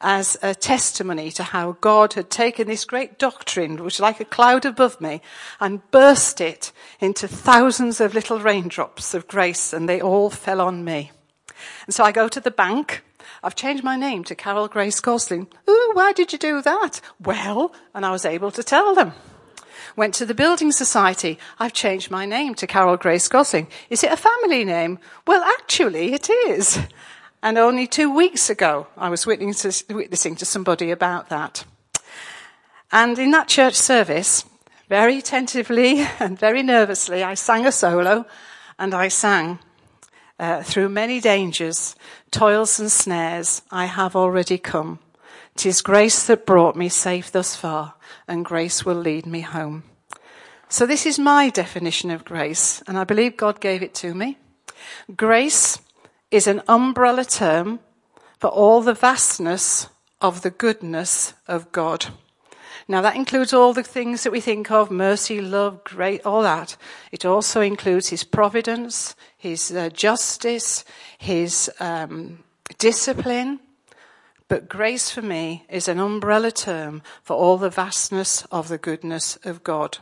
[0.00, 4.24] as a testimony to how God had taken this great doctrine, which was like a
[4.24, 5.20] cloud above me,
[5.60, 10.84] and burst it into thousands of little raindrops of grace, and they all fell on
[10.84, 11.12] me.
[11.86, 13.04] And so I go to the bank.
[13.42, 15.48] I've changed my name to Carol Grace Gosling.
[15.68, 17.00] Ooh, why did you do that?
[17.20, 19.12] Well, and I was able to tell them.
[19.96, 21.38] Went to the Building Society.
[21.58, 23.68] I've changed my name to Carol Grace Gosling.
[23.90, 24.98] Is it a family name?
[25.26, 26.78] Well, actually, it is.
[27.42, 31.64] And only two weeks ago, I was witnessing to somebody about that.
[32.92, 34.44] And in that church service,
[34.88, 38.26] very attentively and very nervously, I sang a solo
[38.78, 39.58] and I sang,
[40.38, 41.94] uh, through many dangers,
[42.30, 44.98] toils and snares, I have already come.
[45.56, 47.94] Tis grace that brought me safe thus far,
[48.26, 49.84] and grace will lead me home.
[50.68, 54.38] So this is my definition of grace, and I believe God gave it to me.
[55.14, 55.78] Grace
[56.32, 57.78] is an umbrella term
[58.40, 59.88] for all the vastness
[60.20, 62.06] of the goodness of God.
[62.88, 66.76] Now that includes all the things that we think of, mercy, love, great, all that.
[67.12, 70.84] It also includes his providence, his uh, justice,
[71.18, 72.42] his um,
[72.78, 73.60] discipline.
[74.48, 79.36] But grace for me is an umbrella term for all the vastness of the goodness
[79.44, 79.98] of God.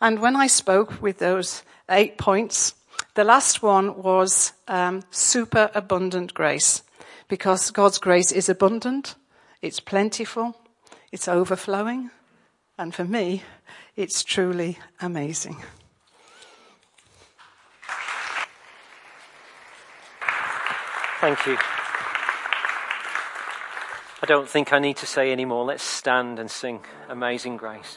[0.00, 2.74] And when I spoke with those eight points,
[3.14, 6.82] the last one was um, super abundant grace,
[7.28, 9.14] because God's grace is abundant,
[9.62, 10.56] it's plentiful,
[11.12, 12.10] it's overflowing,
[12.76, 13.42] and for me,
[13.96, 15.56] it's truly amazing.
[21.20, 21.56] Thank you.
[24.22, 25.64] I don't think I need to say any more.
[25.64, 27.96] Let's stand and sing Amazing Grace.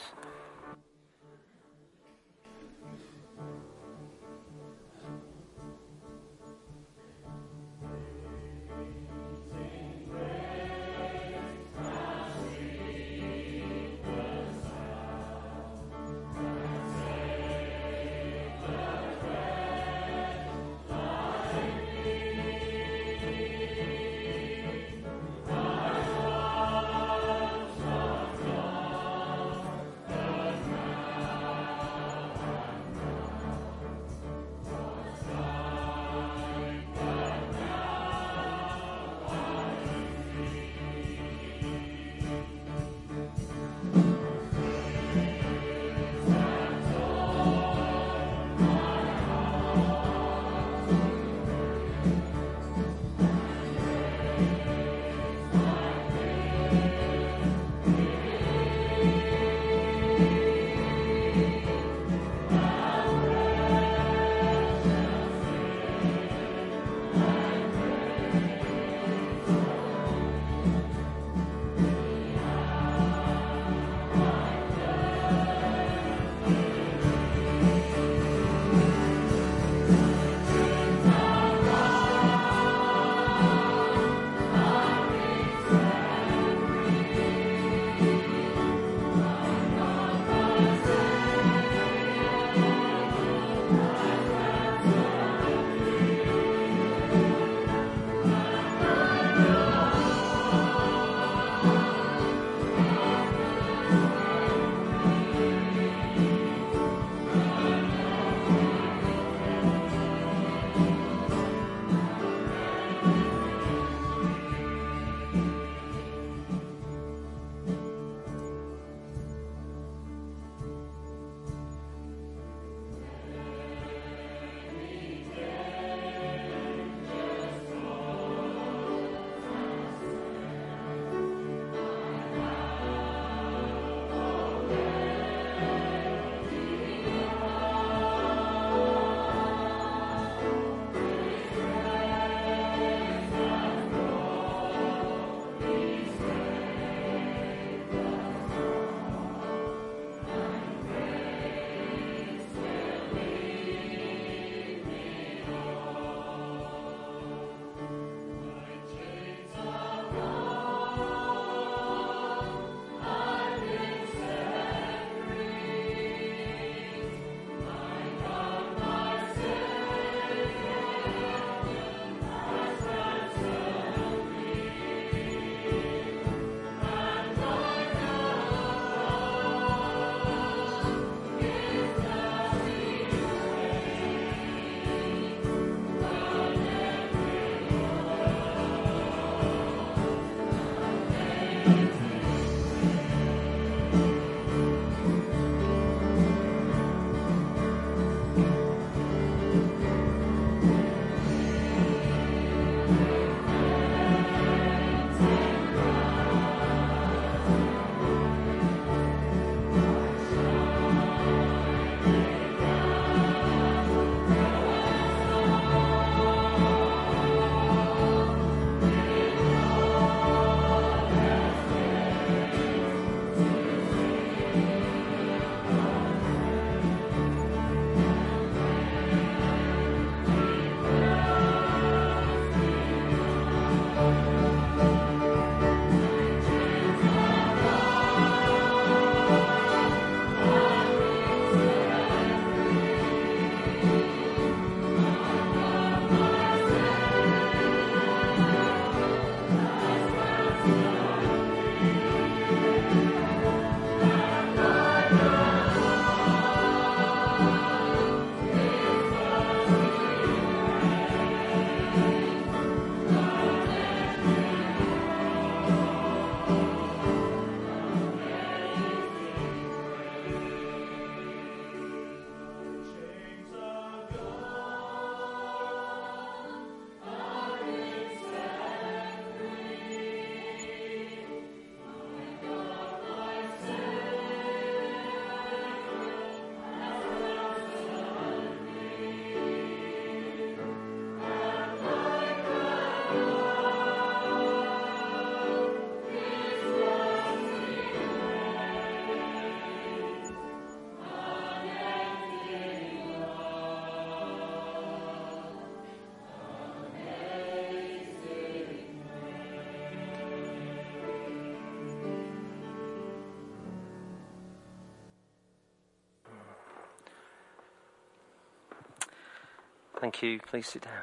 [320.07, 320.39] Thank you.
[320.39, 320.93] Please sit down.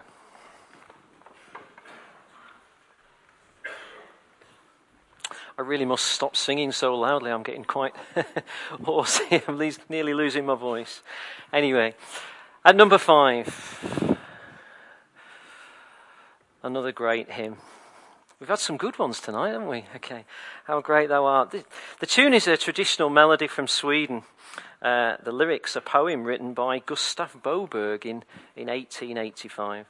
[5.59, 7.31] I really must stop singing so loudly.
[7.31, 7.95] I'm getting quite
[8.83, 9.21] hoarse.
[9.47, 9.59] I'm
[9.91, 11.03] nearly losing my voice.
[11.53, 11.95] Anyway,
[12.65, 14.17] at number five,
[16.63, 17.59] another great hymn.
[18.45, 19.87] We've had some good ones tonight, haven't we?
[19.97, 20.27] Okay.
[20.65, 21.51] How great thou art.
[21.51, 21.65] The,
[22.01, 24.25] the tune is a traditional melody from Sweden.
[24.83, 28.23] Uh, the lyrics, a poem written by Gustav Boberg in,
[28.55, 29.87] in 1885.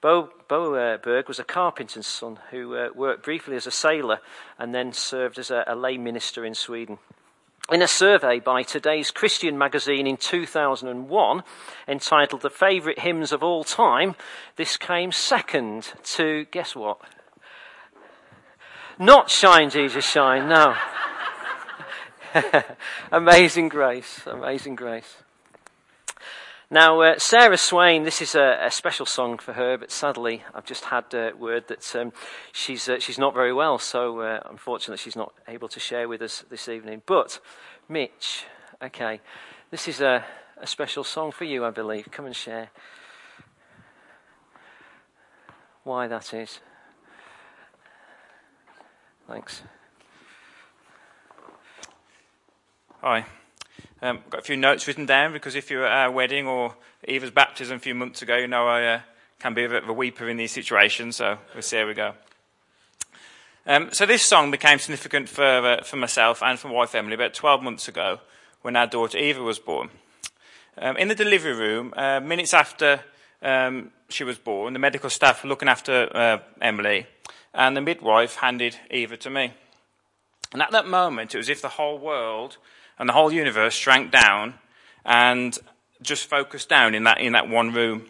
[0.00, 4.18] Bo, Boberg was a carpenter's son who uh, worked briefly as a sailor
[4.58, 6.98] and then served as a, a lay minister in Sweden.
[7.70, 11.44] In a survey by today's Christian magazine in 2001,
[11.86, 14.16] entitled The Favourite Hymns of All Time,
[14.56, 16.98] this came second to, guess what?
[18.98, 20.74] Not Shine, Jesus, Shine, no.
[23.12, 25.16] amazing grace, amazing grace.
[26.70, 30.64] Now, uh, Sarah Swain, this is a, a, special song for her, but sadly, I've
[30.64, 32.12] just had uh, word that um,
[32.52, 36.22] she's, uh, she's not very well, so uh, unfortunately, she's not able to share with
[36.22, 37.02] us this evening.
[37.04, 37.38] But,
[37.90, 38.46] Mitch,
[38.82, 39.20] okay,
[39.70, 40.24] this is a,
[40.56, 42.08] a special song for you, I believe.
[42.10, 42.70] Come and share
[45.84, 46.60] why that is.
[49.28, 49.62] Thanks.
[53.00, 53.26] Hi.
[54.00, 56.76] Um, got a few notes written down because if you were at our wedding or
[57.08, 59.00] Eva's baptism a few months ago, you know I uh,
[59.40, 61.94] can be a bit of a weeper in these situations, so we'll see how we
[61.94, 62.14] go.
[63.66, 67.14] Um, so this song became significant for, uh, for myself and for my wife Emily
[67.14, 68.20] about 12 months ago
[68.62, 69.90] when our daughter Eva was born.
[70.78, 73.00] Um, in the delivery room, uh, minutes after
[73.42, 77.08] um, she was born, the medical staff were looking after uh, Emily,
[77.56, 79.54] and the midwife handed Eva to me.
[80.52, 82.58] And at that moment, it was as if the whole world
[82.98, 84.54] and the whole universe shrank down
[85.04, 85.58] and
[86.02, 88.06] just focused down in that, in that one room.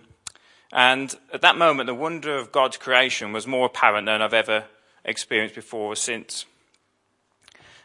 [0.73, 4.65] And at that moment, the wonder of God's creation was more apparent than I've ever
[5.05, 6.45] experienced before or since.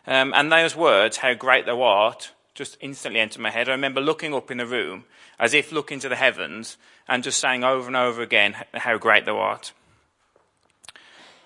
[0.08, 3.70] Um, and those words, how great thou art, just instantly entered my head.
[3.70, 5.06] I remember looking up in the room
[5.40, 9.26] as if looking to the heavens and just saying over and over again, how great
[9.26, 9.74] thou art.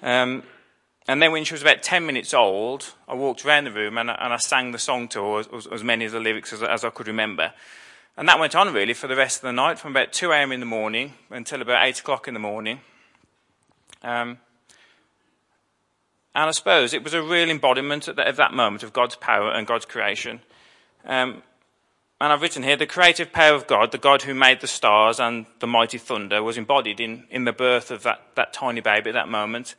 [0.02, 0.44] Um,
[1.08, 4.10] and then when she was about 10 minutes old, I walked around the room and,
[4.10, 6.84] and I sang the song to her, as, as many of the lyrics as, as,
[6.84, 7.54] I could remember.
[8.18, 10.52] And that went on really for the rest of the night, from about 2 a.m.
[10.52, 12.80] in the morning until about 8 o'clock in the morning.
[14.02, 14.40] Um,
[16.34, 19.16] and I suppose it was a real embodiment of that, of that moment of God's
[19.16, 20.42] power and God's creation.
[21.06, 21.44] Um,
[22.22, 25.20] and I've written here the creative power of God, the God who made the stars
[25.20, 29.10] and the mighty thunder, was embodied in, in the birth of that, that tiny baby
[29.10, 29.76] at that moment.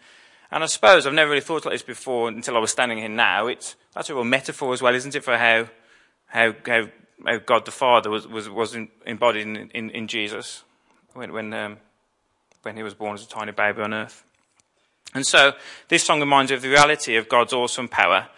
[0.51, 3.09] And I suppose I've never really thought like this before until I was standing here
[3.09, 3.47] now.
[3.47, 5.69] It's, that's a real metaphor as well, isn't it, for how,
[6.27, 6.89] how, how,
[7.25, 8.77] how God the Father was, was, was
[9.07, 10.63] embodied in, in, in, Jesus
[11.15, 11.79] when, when, um,
[12.63, 14.25] when he was born as a tiny baby on earth.
[15.15, 15.55] And so
[15.89, 18.29] this song reminds me of the reality of God's awesome power.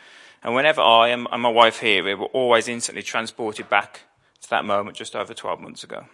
[0.42, 4.02] And whenever I and my wife hear it, we're always instantly transported back
[4.42, 6.04] to that moment just over 12 months ago.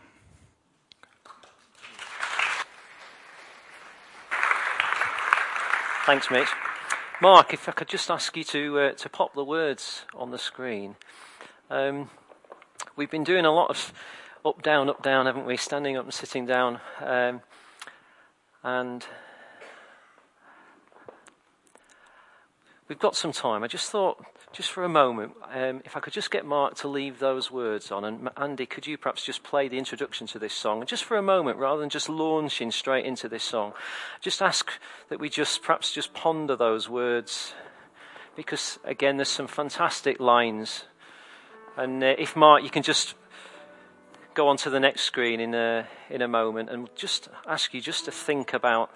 [6.06, 6.48] Thanks, Mitch.
[7.20, 10.38] Mark, if I could just ask you to uh, to pop the words on the
[10.38, 10.96] screen.
[11.70, 12.10] Um,
[12.96, 13.92] we've been doing a lot of
[14.44, 15.56] up, down, up, down, haven't we?
[15.56, 16.80] Standing up and sitting down.
[17.00, 17.40] Um,
[18.62, 19.06] and
[22.88, 23.62] we've got some time.
[23.62, 26.88] I just thought just for a moment, um, if I could just get Mark to
[26.88, 30.54] leave those words on, and Andy, could you perhaps just play the introduction to this
[30.54, 33.72] song, And just for a moment, rather than just launching straight into this song,
[34.20, 34.70] just ask
[35.08, 37.54] that we just perhaps just ponder those words,
[38.36, 40.84] because again, there's some fantastic lines,
[41.76, 43.14] and uh, if Mark, you can just
[44.34, 47.80] go on to the next screen in a in a moment, and just ask you
[47.80, 48.90] just to think about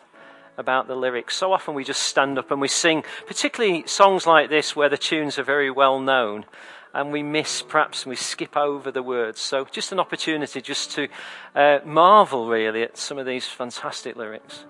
[0.58, 1.36] about the lyrics.
[1.36, 4.98] So often we just stand up and we sing, particularly songs like this where the
[4.98, 6.44] tunes are very well known,
[6.92, 9.40] and we miss, perhaps we skip over the words.
[9.40, 11.08] So just an opportunity just to
[11.54, 14.64] uh, marvel really at some of these fantastic lyrics.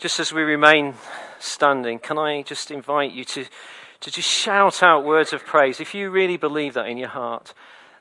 [0.00, 0.94] Just as we remain
[1.40, 3.44] standing, can I just invite you to,
[4.00, 5.78] to just shout out words of praise?
[5.78, 7.52] If you really believe that in your heart,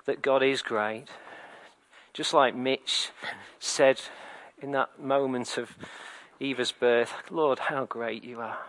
[0.06, 1.08] that God is great,
[2.14, 3.10] just like Mitch
[3.60, 4.00] said
[4.62, 5.76] in that moment of
[6.40, 8.60] Eva's birth, Lord, how great you are.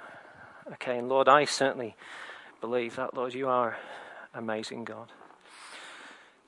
[0.72, 1.94] Okay, and Lord, I certainly
[2.60, 3.78] believe that, Lord, you are
[4.34, 5.12] amazing God.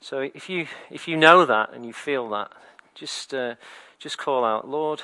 [0.01, 2.51] So if you, if you know that and you feel that,
[2.93, 3.55] just, uh,
[3.99, 5.01] just call out, Lord,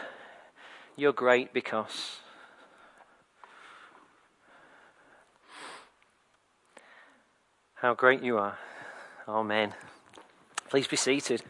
[0.99, 2.17] you're great because.
[7.75, 8.57] How great you are.
[9.27, 9.73] Oh, Amen.
[10.69, 11.41] Please be seated.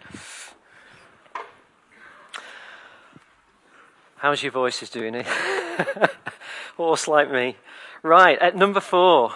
[4.18, 5.26] How's your voices doing it?
[6.78, 7.58] Hoarse like me.
[8.04, 9.34] Right, at number four.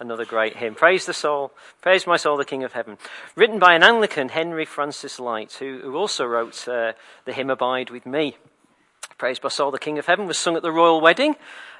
[0.00, 0.74] Another great hymn.
[0.74, 2.96] Praise the soul, praise my soul, the King of Heaven.
[3.36, 6.94] Written by an Anglican, Henry Francis Lyte, who, who also wrote uh,
[7.26, 8.38] the hymn Abide with Me.
[9.18, 11.36] Praise my soul, the King of Heaven was sung at the royal wedding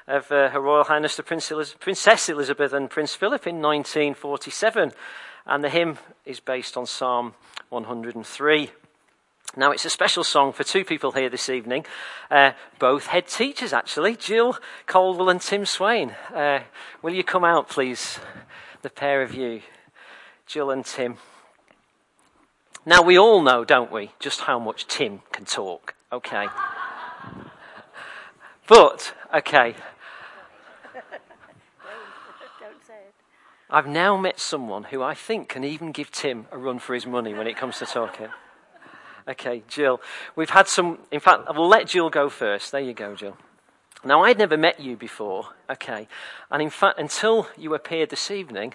[0.07, 4.91] of uh, Her Royal Highness the Prince Eliz- Princess Elizabeth and Prince Philip in 1947.
[5.47, 7.33] And the hymn is based on Psalm
[7.69, 8.69] 103.
[9.57, 11.85] Now, it's a special song for two people here this evening,
[12.29, 16.11] uh, both head teachers actually, Jill Caldwell and Tim Swain.
[16.33, 16.61] Uh,
[17.01, 18.17] will you come out, please,
[18.81, 19.61] the pair of you,
[20.47, 21.17] Jill and Tim?
[22.85, 26.47] Now, we all know, don't we, just how much Tim can talk, okay?
[28.67, 29.75] But, okay.
[33.69, 37.05] I've now met someone who I think can even give Tim a run for his
[37.05, 38.29] money when it comes to talking.
[39.27, 40.01] Okay, Jill.
[40.35, 42.71] We've had some, in fact, I will let Jill go first.
[42.71, 43.37] There you go, Jill.
[44.03, 46.07] Now, I'd never met you before, okay,
[46.49, 48.73] and in fact, until you appeared this evening,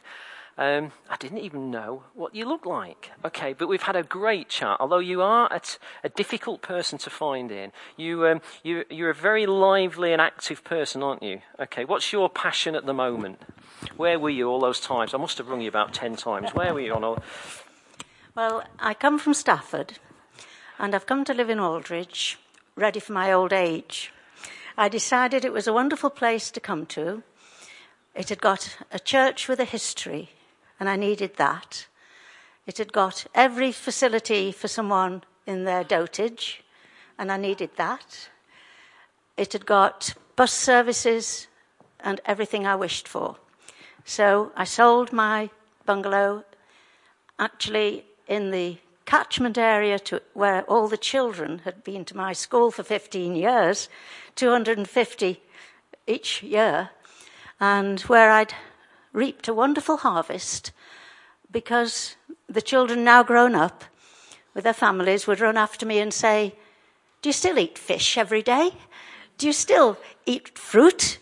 [0.57, 3.11] um, I didn't even know what you looked like.
[3.24, 4.76] Okay, but we've had a great chat.
[4.78, 9.11] Although you are a, t- a difficult person to find in, you, um, you, you're
[9.11, 11.40] a very lively and active person, aren't you?
[11.59, 13.42] Okay, what's your passion at the moment?
[13.97, 15.12] Where were you all those times?
[15.12, 16.55] I must have rung you about ten times.
[16.55, 17.18] Where were you on all?
[18.36, 19.99] Well, I come from Stafford
[20.79, 22.39] and I've come to live in Aldridge,
[22.77, 24.12] ready for my old age.
[24.77, 27.22] I decided it was a wonderful place to come to.
[28.14, 30.31] It had got a church with a history,
[30.79, 31.87] and I needed that.
[32.66, 36.62] It had got every facility for someone in their dotage,
[37.18, 38.29] and I needed that.
[39.37, 41.47] It had got bus services
[42.01, 43.37] and everything I wished for.
[44.05, 45.51] So I sold my
[45.87, 46.45] bungalow
[47.39, 52.71] actually in the catchment area to where all the children had been to my school
[52.71, 53.89] for 15 years,
[54.35, 55.41] 250
[56.07, 56.91] each year,
[57.59, 58.53] and where I'd
[59.13, 60.73] reaped a wonderful harvest
[61.51, 62.17] because
[62.49, 63.85] the children, now grown up
[64.53, 66.55] with their families, would run after me and say,
[67.23, 68.73] Do you still eat fish every day?
[69.39, 69.97] Do you still
[70.27, 71.19] eat fruit?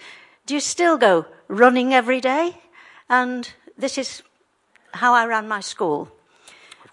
[0.47, 2.57] Do you still go running every day?
[3.09, 4.22] And this is
[4.93, 6.11] how I ran my school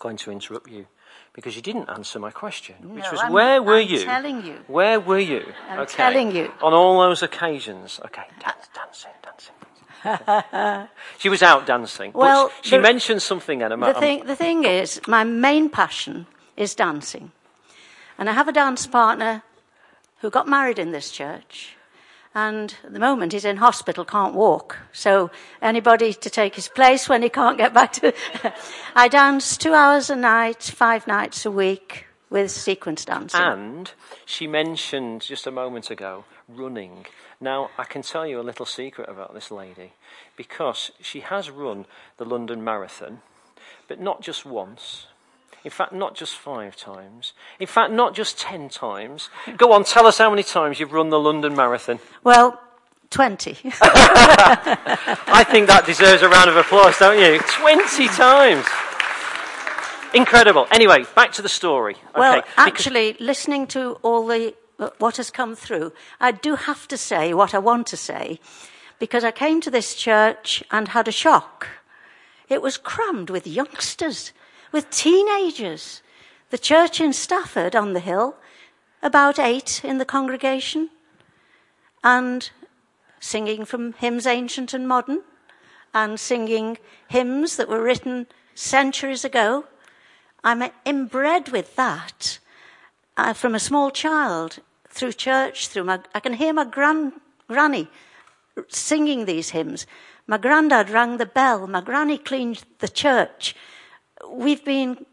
[0.01, 0.85] going to interrupt you
[1.33, 4.03] because you didn't answer my question, which was I'm- where were I'm you?
[4.03, 4.55] telling you.
[4.67, 5.43] Where were you?
[5.69, 5.95] I'm okay.
[6.03, 6.51] telling you.
[6.61, 7.99] On all those occasions.
[8.07, 9.55] Okay, dance, dancing, dancing.
[11.21, 12.11] she was out dancing.
[12.13, 13.77] Well, but she the- mentioned something, Anna.
[13.77, 16.25] The thing, the thing is, my main passion
[16.57, 17.31] is dancing.
[18.17, 19.43] And I have a dance partner
[20.21, 21.75] who got married in this church.
[22.33, 24.77] And at the moment he's in hospital, can't walk.
[24.93, 28.13] So anybody to take his place when he can't get back to.
[28.95, 33.41] I dance two hours a night, five nights a week with sequence dancing.
[33.41, 33.91] And
[34.25, 37.05] she mentioned just a moment ago running.
[37.39, 39.93] Now, I can tell you a little secret about this lady
[40.37, 41.85] because she has run
[42.17, 43.21] the London Marathon,
[43.87, 45.07] but not just once.
[45.63, 47.33] In fact, not just five times.
[47.59, 49.29] In fact, not just ten times.
[49.57, 51.99] Go on, tell us how many times you've run the London Marathon.
[52.23, 52.59] Well,
[53.11, 53.51] 20.
[53.81, 57.39] I think that deserves a round of applause, don't you?
[57.39, 58.65] 20 times.
[60.13, 60.65] Incredible.
[60.71, 61.95] Anyway, back to the story.
[62.15, 66.55] Well, okay, because- actually, listening to all the uh, what has come through, I do
[66.55, 68.39] have to say what I want to say,
[68.97, 71.67] because I came to this church and had a shock.
[72.49, 74.33] It was crammed with youngsters,
[74.71, 76.01] with teenagers.
[76.49, 78.35] The church in Stafford on the hill,
[79.01, 80.89] about eight in the congregation,
[82.03, 82.49] and
[83.19, 85.21] singing from hymns ancient and modern,
[85.93, 89.65] and singing hymns that were written centuries ago.
[90.43, 92.39] I'm inbred with that
[93.17, 94.59] uh, from a small child
[94.89, 97.13] through church, through my, I can hear my gran,
[97.47, 97.87] granny
[98.67, 99.85] singing these hymns.
[100.27, 101.67] My granddad rang the bell.
[101.67, 103.55] My granny cleaned the church.
[104.29, 105.05] We've been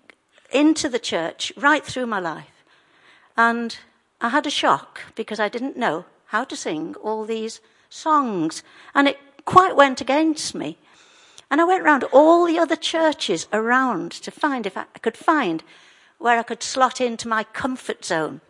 [0.50, 2.64] into the church right through my life.
[3.36, 3.78] And
[4.20, 8.62] I had a shock because I didn't know how to sing all these songs.
[8.94, 10.78] And it quite went against me.
[11.50, 15.62] And I went round all the other churches around to find if I could find
[16.18, 18.40] where I could slot into my comfort zone.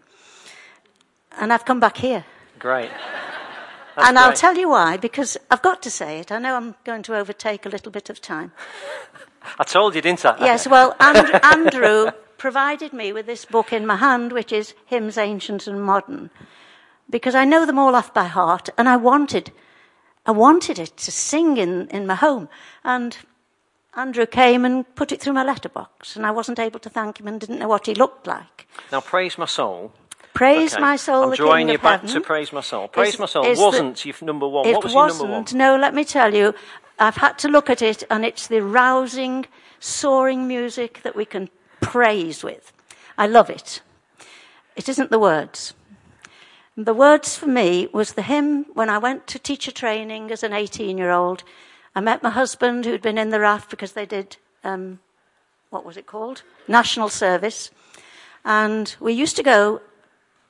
[1.38, 2.24] And I've come back here.
[2.58, 2.90] Great.
[3.94, 6.32] That's and I'll tell you why, because I've got to say it.
[6.32, 8.52] I know I'm going to overtake a little bit of time.
[9.58, 10.36] I told you, didn't I?
[10.40, 15.18] Yes, well, and- Andrew provided me with this book in my hand, which is Hymns
[15.18, 16.30] Ancient and Modern,
[17.10, 19.52] because I know them all off by heart, and I wanted,
[20.26, 22.48] I wanted it to sing in, in my home.
[22.84, 23.16] And
[23.96, 27.26] Andrew came and put it through my letterbox, and I wasn't able to thank him
[27.26, 28.68] and didn't know what he looked like.
[28.92, 29.92] Now, praise my soul.
[30.34, 30.80] Praise Okay.
[30.82, 32.14] my soul, I'm the drawing King you of back Heaven.
[32.14, 32.86] to praise my soul.
[32.86, 34.68] Praise is- my soul is wasn't your number one.
[34.68, 35.58] It what was wasn't, number one?
[35.58, 36.54] No, let me tell you,
[36.98, 39.46] I've had to look at it, and it's the rousing,
[39.80, 41.48] soaring music that we can
[41.80, 42.72] praise with.
[43.16, 43.82] I love it.
[44.76, 45.74] It isn't the words.
[46.76, 50.52] The words for me was the hymn when I went to teacher training as an
[50.52, 51.42] 18 year old.
[51.94, 55.00] I met my husband who'd been in the RAF because they did, um,
[55.70, 56.42] what was it called?
[56.68, 57.70] National Service.
[58.44, 59.80] And we used to go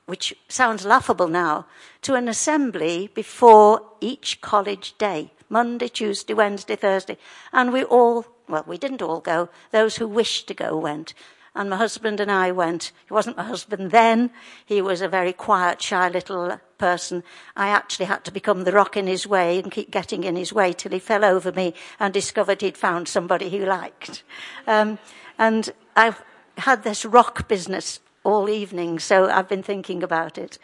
[0.09, 1.67] which sounds laughable now,
[2.01, 7.17] to an assembly before each college day Monday, Tuesday, Wednesday, Thursday.
[7.51, 11.13] And we all, well, we didn't all go, those who wished to go went.
[11.55, 12.91] And my husband and I went.
[13.07, 14.29] He wasn't my husband then,
[14.65, 17.23] he was a very quiet, shy little person.
[17.55, 20.53] I actually had to become the rock in his way and keep getting in his
[20.53, 24.23] way till he fell over me and discovered he'd found somebody he liked.
[24.67, 24.99] Um,
[25.37, 26.15] and I
[26.57, 30.59] had this rock business all evening, so I've been thinking about it.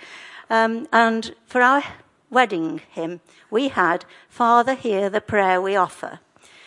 [0.49, 1.83] Um, and for our
[2.35, 6.19] wedding hymn, we had Father, hear the prayer we offer.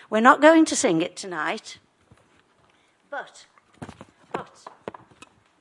[0.08, 1.78] We're not going to sing it tonight,
[3.10, 3.44] but,
[4.32, 4.64] but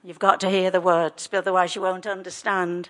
[0.02, 2.88] you've got to hear the words, otherwise you won't understand.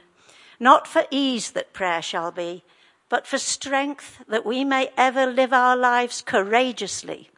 [0.59, 2.63] Not for ease that prayer shall be,
[3.09, 7.31] but for strength that we may ever live our lives courageously.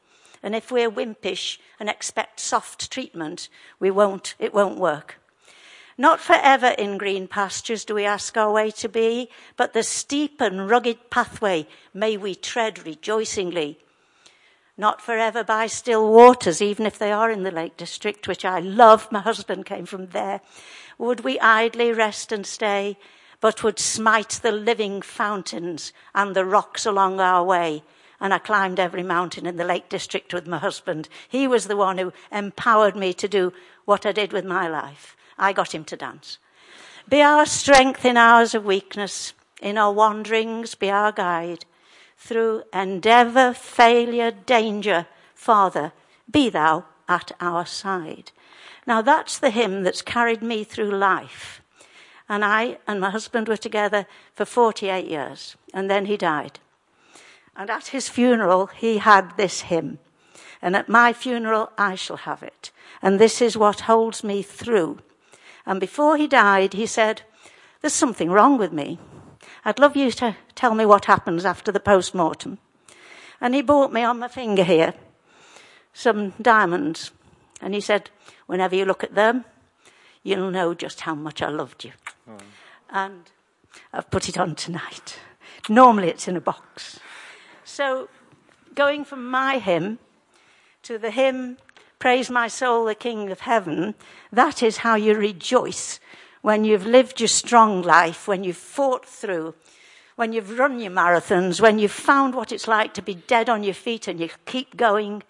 [0.43, 3.47] And if we're wimpish and expect soft treatment,
[3.79, 5.18] we won't, it won't work.
[5.99, 9.27] Not forever in green pastures do we ask our way to be,
[9.57, 13.79] but the steep and rugged pathway may we tread rejoicingly.
[14.77, 18.61] Not forever by still waters, even if they are in the Lake District, which I
[18.61, 19.11] love.
[19.11, 20.39] My husband came from there.
[20.97, 22.97] Would we idly rest and stay,
[23.41, 27.83] but would smite the living fountains and the rocks along our way.
[28.21, 31.09] And I climbed every mountain in the Lake District with my husband.
[31.27, 33.51] He was the one who empowered me to do
[33.83, 35.17] what I did with my life.
[35.39, 36.37] I got him to dance.
[37.07, 41.65] Be our strength in hours of weakness, in our wanderings, be our guide.
[42.17, 45.93] Through endeavour, failure, danger, Father,
[46.29, 48.31] be thou at our side.
[48.85, 51.61] Now that's the hymn that's carried me through life.
[52.27, 56.59] And I and my husband were together for 48 years, and then he died.
[57.55, 59.99] And at his funeral, he had this hymn.
[60.61, 62.71] And at my funeral, I shall have it.
[63.01, 64.99] And this is what holds me through.
[65.69, 67.21] And before he died, he said,
[67.79, 68.97] There's something wrong with me.
[69.63, 72.57] I'd love you to tell me what happens after the post mortem.
[73.39, 74.95] And he bought me on my finger here
[75.93, 77.11] some diamonds.
[77.61, 78.09] And he said,
[78.47, 79.45] Whenever you look at them,
[80.23, 81.91] you'll know just how much I loved you.
[82.25, 82.37] Hmm.
[82.89, 83.23] And
[83.93, 85.19] I've put it on tonight.
[85.69, 86.99] Normally it's in a box.
[87.63, 88.09] So,
[88.73, 89.99] going from my hymn
[90.81, 91.57] to the hymn,
[91.99, 93.93] Praise My Soul, the King of Heaven,
[94.31, 95.99] that is how you rejoice
[96.41, 99.53] when you've lived your strong life, when you've fought through,
[100.15, 103.65] when you've run your marathons, when you've found what it's like to be dead on
[103.65, 105.23] your feet and you keep going.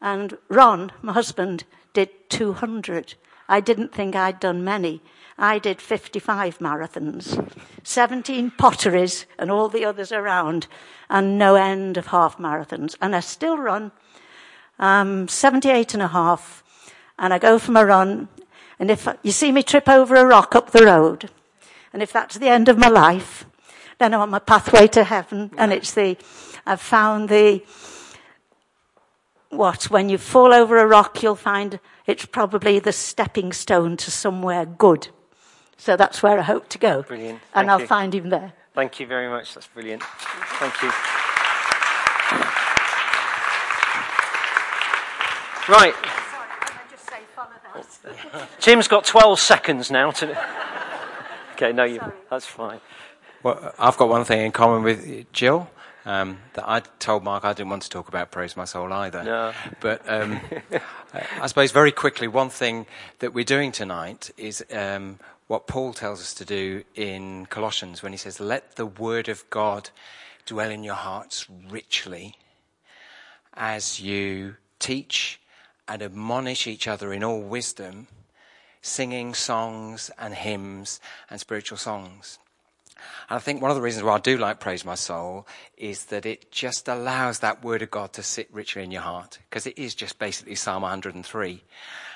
[0.00, 3.14] And Ron, my husband, did 200.
[3.48, 5.02] I didn't think I'd done many.
[5.36, 7.44] I did 55 marathons,
[7.82, 10.68] 17 potteries, and all the others around,
[11.10, 12.94] and no end of half marathons.
[13.02, 13.90] And I still run
[14.78, 16.62] um, 78 and a half,
[17.18, 18.28] and I go for my run.
[18.78, 21.30] And if you see me trip over a rock up the road,
[21.92, 23.46] and if that's the end of my life,
[23.98, 25.50] then I'm on my pathway to heaven.
[25.56, 26.16] And it's the,
[26.66, 27.62] I've found the,
[29.50, 34.10] what, when you fall over a rock, you'll find it's probably the stepping stone to
[34.10, 35.08] somewhere good.
[35.76, 37.02] So that's where I hope to go.
[37.02, 37.40] Brilliant.
[37.54, 37.86] And Thank I'll you.
[37.86, 38.52] find him there.
[38.74, 39.54] Thank you very much.
[39.54, 40.02] That's brilliant.
[40.02, 40.90] Thank you.
[45.68, 45.94] Right.
[48.60, 50.38] Jim's got 12 seconds now to.
[51.54, 52.80] Okay, no, you, that's fine.
[53.44, 55.70] Well, I've got one thing in common with Jill.
[56.04, 59.22] Um, that I told Mark I didn't want to talk about Praise My Soul either.
[59.22, 59.52] No.
[59.78, 60.40] But um,
[61.14, 62.86] I- I suppose very quickly, one thing
[63.20, 68.10] that we're doing tonight is um, what Paul tells us to do in Colossians when
[68.12, 69.90] he says, Let the word of God
[70.44, 72.34] dwell in your hearts richly
[73.54, 75.40] as you teach
[75.88, 78.08] and admonish each other in all wisdom,
[78.82, 82.38] singing songs and hymns and spiritual songs.
[83.28, 86.06] And I think one of the reasons why I do like Praise My Soul is
[86.06, 89.38] that it just allows that word of God to sit richly in your heart.
[89.48, 91.62] Because it is just basically Psalm 103.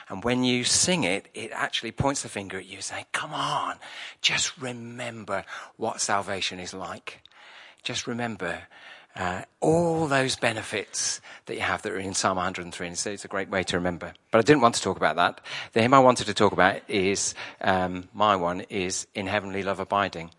[0.08, 3.76] And when you sing it, it actually points the finger at you saying, come on,
[4.22, 5.44] just remember
[5.76, 7.20] what salvation is like.
[7.82, 8.62] Just remember
[9.16, 12.86] uh, all those benefits that you have that are in Psalm 103.
[12.86, 14.12] And so it's a great way to remember.
[14.30, 15.40] But I didn't want to talk about that.
[15.72, 19.80] The hymn I wanted to talk about is, um, my one is In Heavenly Love
[19.80, 20.30] Abiding.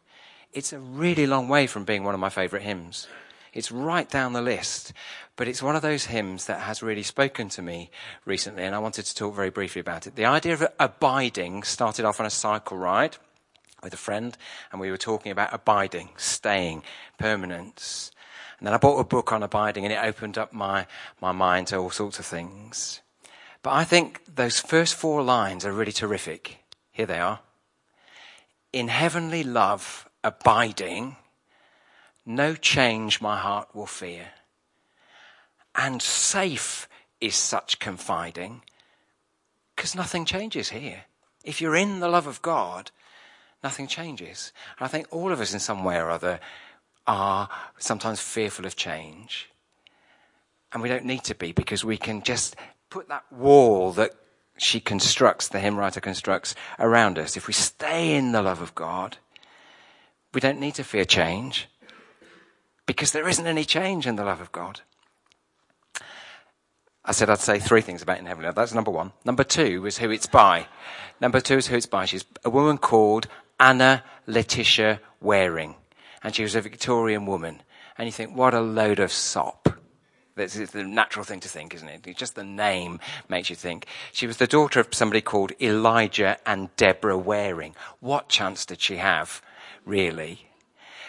[0.54, 3.08] It's a really long way from being one of my favourite hymns.
[3.54, 4.94] It's right down the list,
[5.36, 7.90] but it's one of those hymns that has really spoken to me
[8.26, 10.16] recently, and I wanted to talk very briefly about it.
[10.16, 13.18] The idea of abiding started off on a cycle ride
[13.82, 14.38] with a friend,
[14.72, 16.84] and we were talking about abiding, staying,
[17.18, 18.12] permanence.
[18.60, 20.86] And then I bought a book on abiding, and it opened up my,
[21.22, 23.01] my mind to all sorts of things.
[23.64, 26.60] But I think those first four lines are really terrific.
[26.91, 27.39] Here they are.
[28.72, 31.16] In heavenly love, abiding,
[32.26, 34.28] no change my heart will fear.
[35.74, 36.88] And safe
[37.22, 38.62] is such confiding,
[39.76, 41.05] because nothing changes here.
[41.45, 42.91] If you're in the love of God,
[43.64, 44.51] nothing changes.
[44.78, 46.39] And I think all of us, in some way or other,
[47.10, 47.49] are
[47.80, 49.49] sometimes fearful of change.
[50.72, 52.55] And we don't need to be because we can just
[52.91, 54.12] put that wall that
[54.57, 57.36] she constructs, the hymn writer constructs, around us.
[57.36, 59.18] If we stay in the love of God,
[60.34, 61.68] we don't need to fear change
[62.86, 64.82] because there isn't any change in the love of God.
[67.03, 68.51] I said I'd say three things about in heaven.
[68.55, 69.14] That's number one.
[69.26, 70.68] Number two is who it's by.
[71.20, 72.05] Number two is who it's by.
[72.05, 73.28] She's a woman called
[73.60, 75.76] Anna Letitia Waring.
[76.24, 77.62] And she was a Victorian woman.
[77.98, 79.70] And you think, what a load of sop.
[80.36, 82.16] That's the natural thing to think, isn't it?
[82.16, 83.88] Just the name makes you think.
[84.14, 87.76] She was the daughter of somebody called Elijah and Deborah Waring.
[88.00, 89.42] What chance did she have?
[89.86, 90.48] really.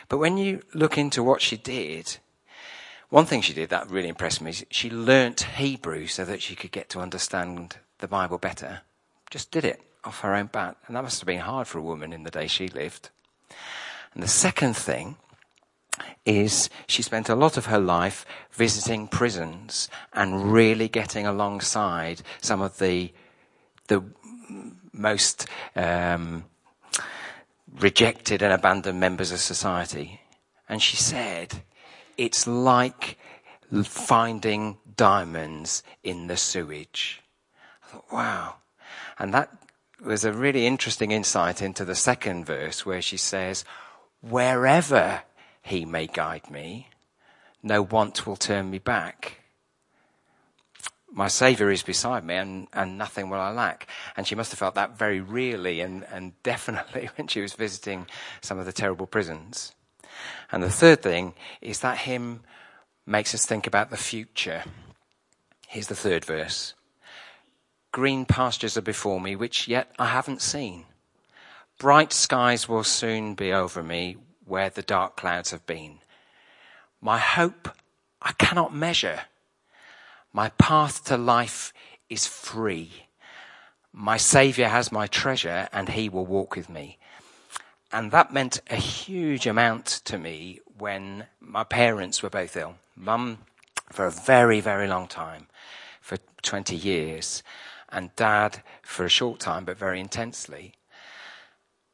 [0.08, 2.18] But when you look into what she did,
[3.10, 6.56] one thing she did that really impressed me is she learnt Hebrew so that she
[6.56, 8.80] could get to understand the Bible better.
[9.30, 10.76] Just did it off her own bat.
[10.86, 13.10] And that must have been hard for a woman in the day she lived.
[14.14, 15.16] And the second thing
[16.24, 22.60] is she spent a lot of her life visiting prisons and really getting alongside some
[22.60, 23.12] of the
[23.88, 24.02] the
[24.92, 26.44] most um,
[27.78, 30.20] rejected and abandoned members of society.
[30.68, 31.62] And she said,
[32.16, 33.18] it's like
[33.84, 37.22] finding diamonds in the sewage.
[37.82, 38.54] I thought, wow.
[39.18, 39.50] And that
[40.04, 43.64] was a really interesting insight into the second verse where she says,
[44.20, 45.22] wherever
[45.62, 46.88] he may guide me,
[47.62, 49.40] no want will turn me back
[51.12, 53.88] my Saviour is beside me and, and nothing will I lack.
[54.16, 58.06] And she must have felt that very really and, and definitely when she was visiting
[58.40, 59.72] some of the terrible prisons.
[60.52, 62.40] And the third thing is that hymn
[63.06, 64.64] makes us think about the future.
[65.68, 66.74] Here's the third verse.
[67.92, 70.84] Green pastures are before me, which yet I haven't seen.
[71.80, 76.00] Bright skies will soon be over me where the dark clouds have been.
[77.00, 77.70] My hope
[78.20, 79.22] I cannot measure
[80.30, 81.72] my path to life
[82.10, 83.06] is free.
[83.94, 86.98] My Savior has my treasure and he will walk with me.
[87.90, 92.74] And that meant a huge amount to me when my parents were both ill.
[92.94, 93.38] Mum
[93.90, 95.46] for a very, very long time,
[96.02, 97.42] for 20 years,
[97.88, 100.74] and dad for a short time, but very intensely.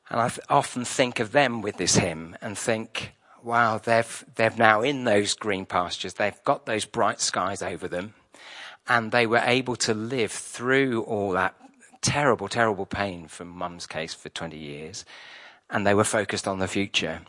[0.09, 4.82] And I often think of them with this hymn and think, wow, they've, they're now
[4.82, 6.14] in those green pastures.
[6.14, 8.14] They've got those bright skies over them
[8.88, 11.54] and they were able to live through all that
[12.02, 15.04] terrible, terrible pain from mum's case for 20 years,
[15.70, 17.22] and they were focused on the future.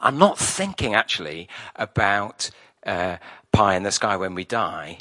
[0.00, 2.50] I'm not thinking actually about
[2.86, 3.16] uh,
[3.50, 4.98] pie in the sky when we die,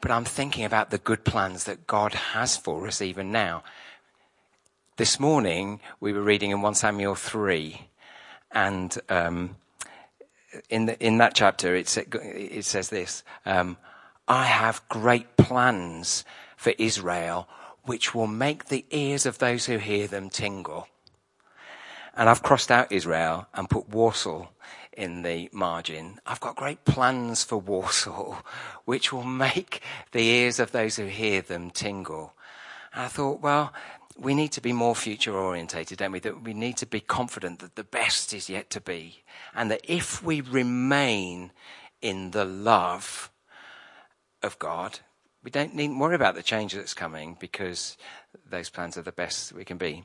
[0.00, 3.62] but I'm thinking about the good plans that God has for us even now.
[4.96, 7.86] This morning we were reading in 1 Samuel 3,
[8.52, 9.56] and um,
[10.70, 13.22] in, the, in that chapter it, it says this.
[13.44, 13.76] Um,
[14.26, 16.24] I have great plans
[16.56, 17.46] for Israel,
[17.82, 20.88] which will make the ears of those who hear them tingle.
[22.16, 24.48] And I've crossed out Israel and put Walsall
[24.94, 26.20] in the margin.
[26.24, 28.38] I've got great plans for Walsall,
[28.86, 29.82] which will make
[30.12, 32.32] the ears of those who hear them tingle.
[32.94, 33.74] And I thought, well,
[34.18, 36.20] we need to be more future orientated, don't we?
[36.20, 39.22] That we need to be confident that the best is yet to be.
[39.54, 41.52] And that if we remain
[42.00, 43.30] in the love
[44.42, 45.00] of God,
[45.42, 47.96] we don't need to worry about the change that's coming because
[48.48, 50.04] those plans are the best we can be.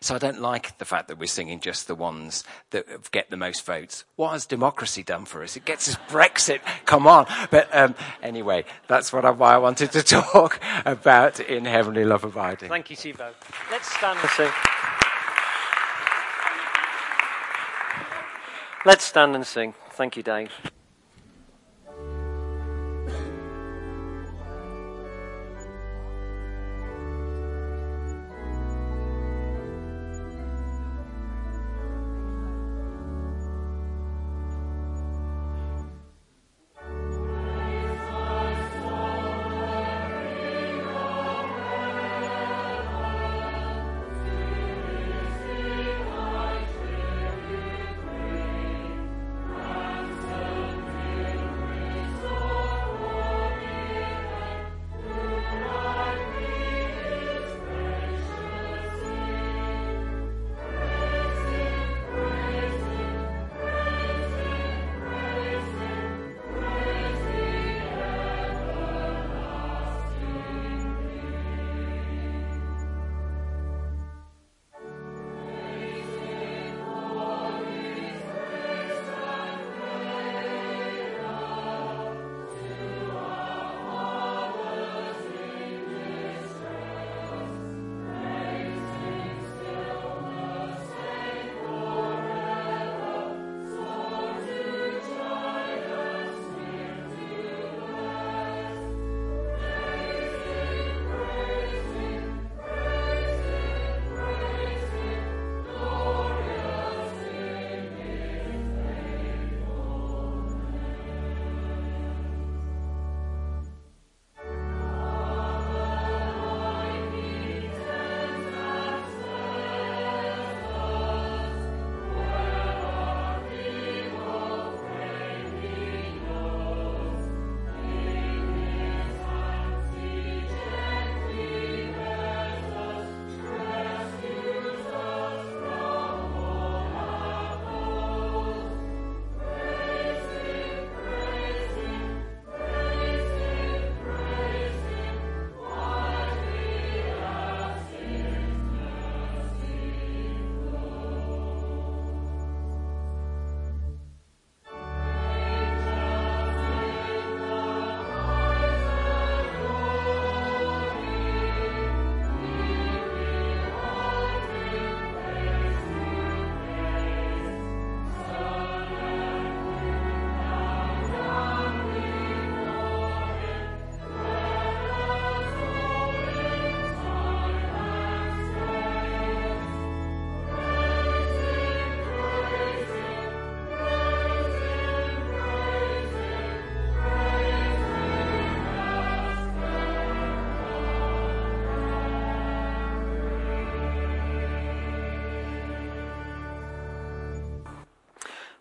[0.00, 3.36] So I don't like the fact that we're singing just the ones that get the
[3.36, 4.04] most votes.
[4.16, 5.56] What has democracy done for us?
[5.56, 6.60] It gets us Brexit.
[6.84, 7.26] Come on.
[7.50, 12.24] But um, anyway, that's what I, why I wanted to talk about in Heavenly Love
[12.24, 12.68] Abiding.
[12.68, 13.32] Thank you Sibo.
[13.70, 14.50] Let's stand and sing.
[18.86, 19.74] Let's stand and sing.
[19.92, 20.73] Thank you, Dave.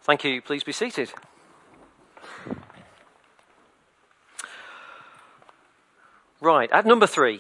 [0.04, 0.42] Thank you.
[0.42, 1.14] Please be seated.
[6.42, 7.40] Right, at number three,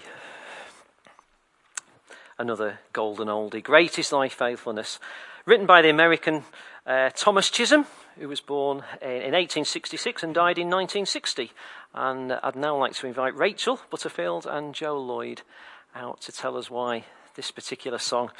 [2.37, 3.61] another golden oldie.
[3.61, 4.97] Great is thy faithfulness.
[5.45, 6.45] Written by the American
[6.87, 7.85] uh, Thomas Chisholm,
[8.17, 11.51] who was born in, in 1866 and died in 1960.
[11.93, 15.41] And I'd now like to invite Rachel Butterfield and Joe Lloyd
[15.93, 17.03] out to tell us why
[17.35, 18.31] this particular song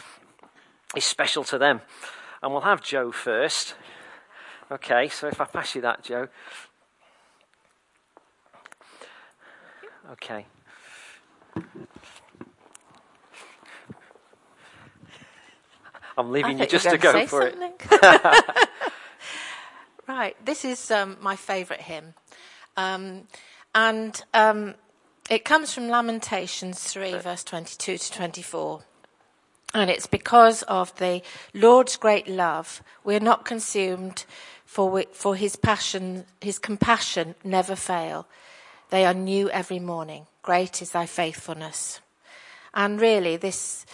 [0.96, 1.82] is special to them.
[2.42, 3.76] And we'll have Joe first.
[4.72, 6.28] Okay, so if I pass you that, Joe.
[10.12, 10.46] Okay.
[16.18, 17.72] I'm leaving you just to go for something.
[17.92, 18.70] it.
[20.08, 22.14] right, this is um, my favourite hymn.
[22.78, 23.28] Um,
[23.74, 24.76] and um,
[25.30, 28.84] it comes from Lamentations 3, verse 22 to 24.
[29.74, 31.22] And it's because of the
[31.54, 34.26] Lord's great love, we're not consumed,
[34.66, 38.28] for, we, for his passion, his compassion never fail.
[38.92, 40.28] They are new every morning.
[40.44, 42.02] Great is thy faithfulness.
[42.76, 43.86] And really, this,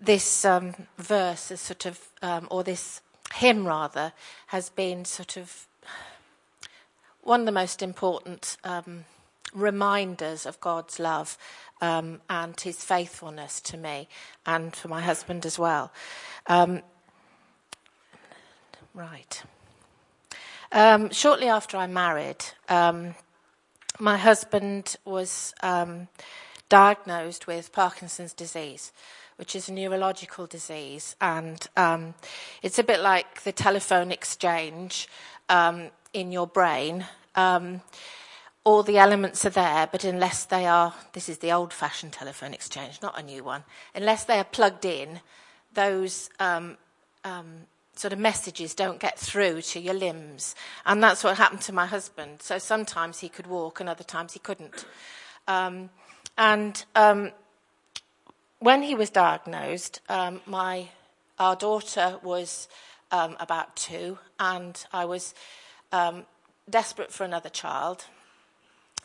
[0.00, 3.00] this um, verse is sort of, um, or this
[3.34, 4.12] hymn rather,
[4.48, 5.66] has been sort of
[7.22, 9.04] one of the most important um,
[9.54, 11.38] reminders of God's love
[11.84, 14.08] um, and his faithfulness to me
[14.46, 15.92] and for my husband as well.
[16.46, 16.80] Um,
[18.94, 19.42] right.
[20.72, 23.14] Um, shortly after I married, um,
[24.00, 26.08] my husband was um,
[26.70, 28.90] diagnosed with Parkinson's disease,
[29.36, 31.16] which is a neurological disease.
[31.20, 32.14] And um,
[32.62, 35.06] it's a bit like the telephone exchange
[35.50, 37.04] um, in your brain.
[37.34, 37.82] Um,
[38.64, 42.54] all the elements are there, but unless they are, this is the old fashioned telephone
[42.54, 43.62] exchange, not a new one,
[43.94, 45.20] unless they are plugged in,
[45.74, 46.78] those um,
[47.24, 50.54] um, sort of messages don't get through to your limbs.
[50.86, 52.40] And that's what happened to my husband.
[52.40, 54.86] So sometimes he could walk and other times he couldn't.
[55.46, 55.90] Um,
[56.38, 57.32] and um,
[58.60, 60.88] when he was diagnosed, um, my,
[61.38, 62.66] our daughter was
[63.12, 65.34] um, about two, and I was
[66.68, 68.06] desperate for another child.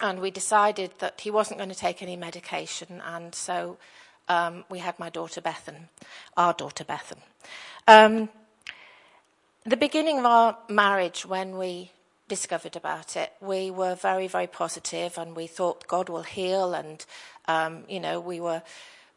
[0.01, 3.77] And we decided that he wasn't going to take any medication, and so
[4.29, 5.89] um, we had my daughter Bethan,
[6.37, 7.17] our daughter Bethan.
[7.87, 8.29] Um,
[9.65, 11.91] the beginning of our marriage, when we
[12.29, 16.73] discovered about it, we were very, very positive and we thought God will heal.
[16.73, 17.05] And,
[17.47, 18.61] um, you know, we were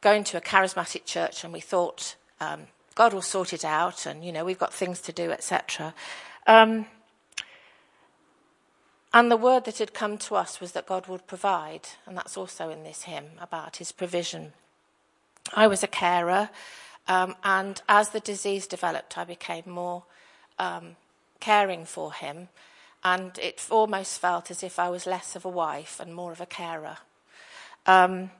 [0.00, 2.62] going to a charismatic church and we thought um,
[2.94, 5.94] God will sort it out and, you know, we've got things to do, etc.
[9.14, 11.88] And the word that had come to us was that God would provide.
[12.06, 14.52] And that's also in this hymn about his provision.
[15.54, 16.50] I was a carer.
[17.08, 20.04] Um, and as the disease developed, I became more
[20.58, 20.96] um,
[21.40, 22.48] caring for him,
[23.02, 26.40] and it almost felt as if I was less of a wife and more of
[26.40, 26.98] a carer.
[27.86, 28.30] Um,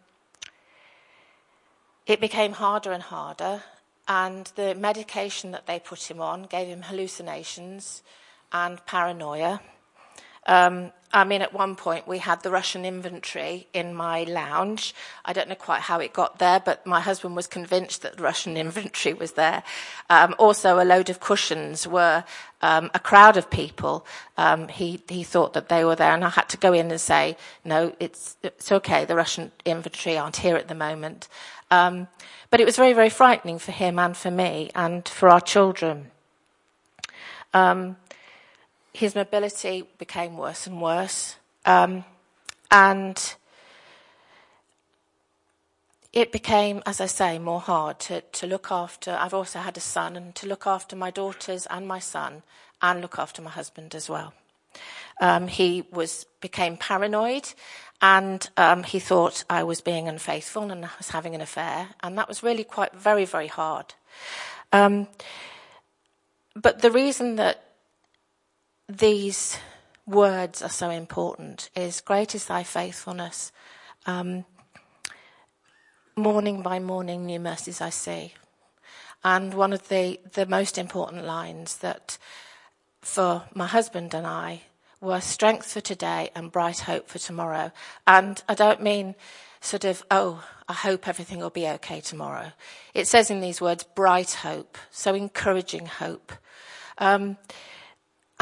[2.06, 3.64] it became harder and harder,
[4.06, 8.02] and the medication that they put him on gave him hallucinations
[8.52, 9.60] and paranoia.
[10.46, 14.94] Um, I mean, at one point we had the Russian inventory in my lounge.
[15.26, 18.22] I don't know quite how it got there, but my husband was convinced that the
[18.22, 19.62] Russian inventory was there.
[20.08, 22.24] Um, also, a load of cushions were
[22.62, 24.06] um, a crowd of people.
[24.38, 27.00] Um, he he thought that they were there, and I had to go in and
[27.00, 29.04] say, "No, it's it's okay.
[29.04, 31.28] The Russian inventory aren't here at the moment."
[31.70, 32.08] Um,
[32.50, 36.10] but it was very very frightening for him and for me and for our children.
[37.54, 37.96] Um,
[38.92, 41.36] his mobility became worse and worse.
[41.64, 42.04] Um,
[42.70, 43.34] and
[46.12, 49.12] it became, as I say, more hard to, to look after.
[49.12, 52.42] I've also had a son, and to look after my daughters and my son,
[52.82, 54.34] and look after my husband as well.
[55.20, 57.52] Um, he was became paranoid,
[58.00, 62.18] and um, he thought I was being unfaithful and I was having an affair, and
[62.18, 63.94] that was really quite very very hard.
[64.72, 65.06] Um,
[66.54, 67.71] but the reason that
[68.98, 69.58] these
[70.06, 73.52] words are so important is great is thy faithfulness.
[74.06, 74.44] Um,
[76.16, 78.34] morning by morning, new mercies I see.
[79.24, 82.18] And one of the, the most important lines that
[83.00, 84.62] for my husband and I
[85.00, 87.72] were strength for today and bright hope for tomorrow.
[88.06, 89.14] And I don't mean
[89.60, 92.52] sort of, oh, I hope everything will be okay tomorrow.
[92.94, 96.32] It says in these words, bright hope, so encouraging hope.
[96.98, 97.36] Um,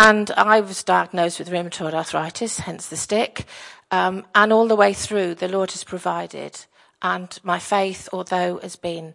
[0.01, 3.45] and I was diagnosed with rheumatoid arthritis, hence the stick.
[3.91, 6.65] Um, and all the way through, the Lord has provided.
[7.03, 9.13] And my faith, although has been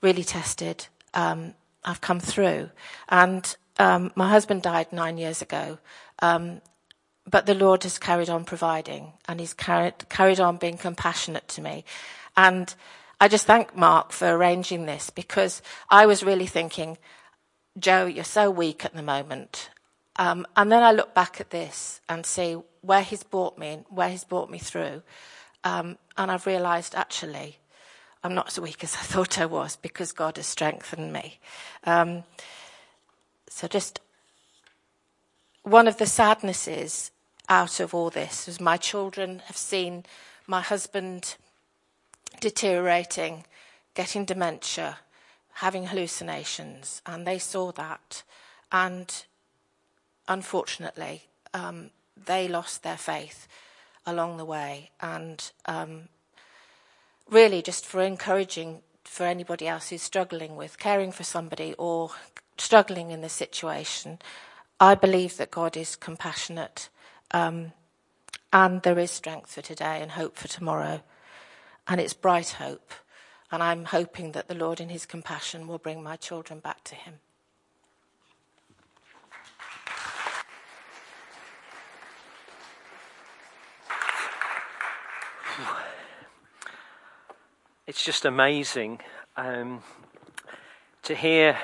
[0.00, 1.54] really tested, um,
[1.84, 2.70] I've come through.
[3.08, 5.78] And um, my husband died nine years ago.
[6.20, 6.60] Um,
[7.28, 11.60] but the Lord has carried on providing and he's carried, carried on being compassionate to
[11.60, 11.84] me.
[12.36, 12.72] And
[13.20, 16.98] I just thank Mark for arranging this because I was really thinking,
[17.76, 19.70] Joe, you're so weak at the moment.
[20.16, 23.84] Um, and then I look back at this and see where he's brought me, and
[23.88, 25.02] where he's brought me through.
[25.64, 27.58] Um, and I've realised actually,
[28.22, 31.38] I'm not as weak as I thought I was because God has strengthened me.
[31.84, 32.24] Um,
[33.48, 34.00] so just
[35.62, 37.10] one of the sadnesses
[37.48, 40.04] out of all this is my children have seen
[40.46, 41.36] my husband
[42.40, 43.44] deteriorating,
[43.94, 44.98] getting dementia,
[45.54, 48.22] having hallucinations, and they saw that.
[48.72, 49.24] And
[50.30, 53.46] unfortunately, um, they lost their faith
[54.06, 54.90] along the way.
[55.00, 56.08] And um,
[57.28, 62.10] really, just for encouraging for anybody else who's struggling with caring for somebody or
[62.56, 64.20] struggling in the situation,
[64.78, 66.88] I believe that God is compassionate
[67.32, 67.72] um,
[68.52, 71.02] and there is strength for today and hope for tomorrow.
[71.88, 72.92] And it's bright hope.
[73.50, 76.94] And I'm hoping that the Lord, in His compassion, will bring my children back to
[76.94, 77.14] Him.
[87.90, 89.00] It's just amazing
[89.36, 89.82] um,
[91.02, 91.58] to hear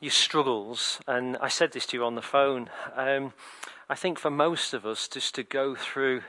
[0.00, 0.98] your struggles.
[1.06, 2.68] And I said this to you on the phone.
[2.96, 3.32] Um,
[3.88, 6.22] I think for most of us, just to go through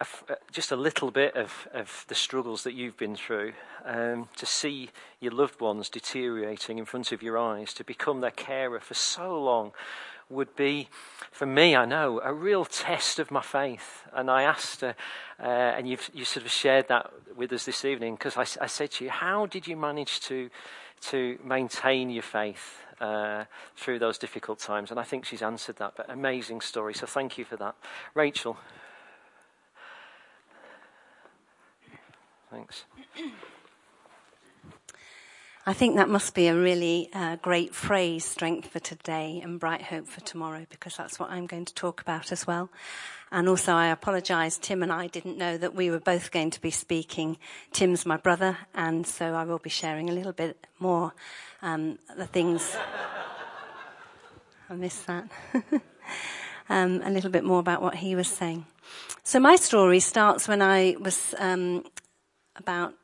[0.00, 3.54] uh, just a little bit of, of the struggles that you've been through,
[3.84, 8.30] um, to see your loved ones deteriorating in front of your eyes, to become their
[8.30, 9.72] carer for so long,
[10.28, 10.88] would be,
[11.30, 14.02] for me, I know, a real test of my faith.
[14.12, 14.94] And I asked her,
[15.40, 18.66] uh, and you've you sort of shared that with us this evening, because I, I,
[18.66, 20.50] said to you, how did you manage to
[21.08, 23.44] to maintain your faith uh,
[23.76, 24.90] through those difficult times?
[24.90, 25.94] And I think she's answered that.
[25.96, 26.94] But amazing story.
[26.94, 27.76] So thank you for that,
[28.14, 28.56] Rachel.
[32.50, 32.84] Thanks.
[35.68, 39.82] I think that must be a really uh, great phrase, strength for today and bright
[39.82, 42.70] hope for tomorrow, because that's what I'm going to talk about as well.
[43.32, 46.60] And also, I apologise, Tim and I didn't know that we were both going to
[46.60, 47.36] be speaking.
[47.72, 51.12] Tim's my brother, and so I will be sharing a little bit more
[51.62, 52.76] um, the things.
[54.70, 55.28] I missed that.
[56.68, 58.66] um, a little bit more about what he was saying.
[59.24, 61.82] So, my story starts when I was um,
[62.54, 62.94] about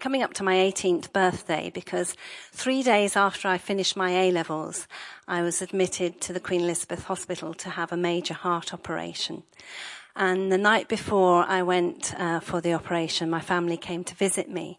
[0.00, 2.14] coming up to my 18th birthday because
[2.52, 4.86] three days after I finished my A levels,
[5.26, 9.42] I was admitted to the Queen Elizabeth Hospital to have a major heart operation.
[10.16, 14.50] And the night before I went uh, for the operation, my family came to visit
[14.50, 14.78] me,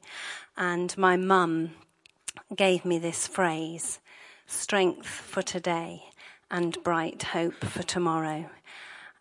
[0.57, 1.72] and my mum
[2.56, 3.99] gave me this phrase
[4.48, 6.03] strength for today
[6.52, 8.49] and bright hope for tomorrow.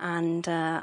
[0.01, 0.82] And uh,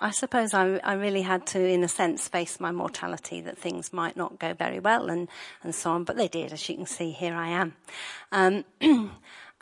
[0.00, 3.92] I suppose I, I, really had to, in a sense, face my mortality that things
[3.92, 5.28] might not go very well and,
[5.62, 6.52] and so on, but they did.
[6.52, 7.74] As you can see, here I am.
[8.30, 8.64] Um,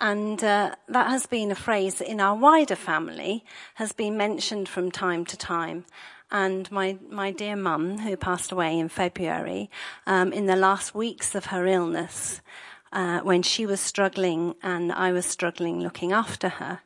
[0.01, 3.45] and uh, that has been a phrase that in our wider family
[3.75, 5.87] has been mentioned from time to time.
[6.31, 9.71] And my, my dear mum, who passed away in February,
[10.07, 12.41] um, in the last weeks of her illness,
[12.93, 16.81] uh, when she was struggling and I was struggling looking after her,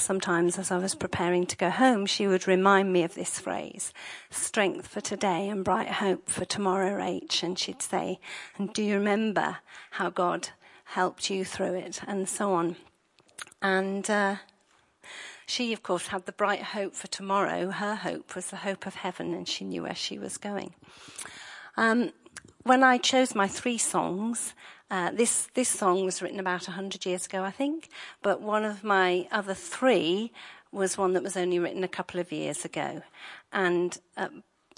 [0.00, 3.92] sometimes as I was preparing to go home, she would remind me of this phrase,
[4.30, 7.42] strength for today and bright hope for tomorrow, H.
[7.42, 8.20] And she'd say,
[8.56, 9.58] and do you remember
[9.92, 10.50] how God
[10.84, 12.00] helped you through it?
[12.06, 12.76] And so on.
[13.60, 14.36] And, uh,
[15.48, 17.70] she, of course, had the bright hope for tomorrow.
[17.70, 20.74] Her hope was the hope of heaven, and she knew where she was going.
[21.78, 22.12] Um,
[22.64, 24.52] when I chose my three songs,
[24.90, 27.88] uh, this this song was written about hundred years ago, I think,
[28.22, 30.32] but one of my other three
[30.72, 33.02] was one that was only written a couple of years ago,
[33.52, 34.28] and uh,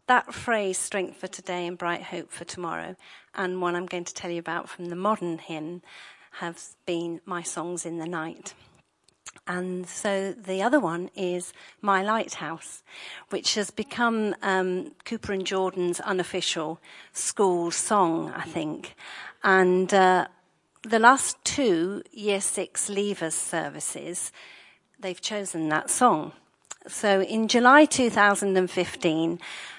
[0.06, 2.96] that phrase "strength for today and bright hope for tomorrow,"
[3.34, 5.82] and one I'm going to tell you about from the modern hymn,
[6.32, 8.54] have been my songs in the night.
[9.46, 12.82] And so the other one is My Lighthouse,
[13.30, 16.80] which has become um, Cooper and Jordan's unofficial
[17.12, 18.94] school song, I think.
[19.42, 20.26] And uh,
[20.82, 24.32] the last two Year Six Leavers services,
[24.98, 26.32] they've chosen that song.
[26.86, 29.38] So in July 2015,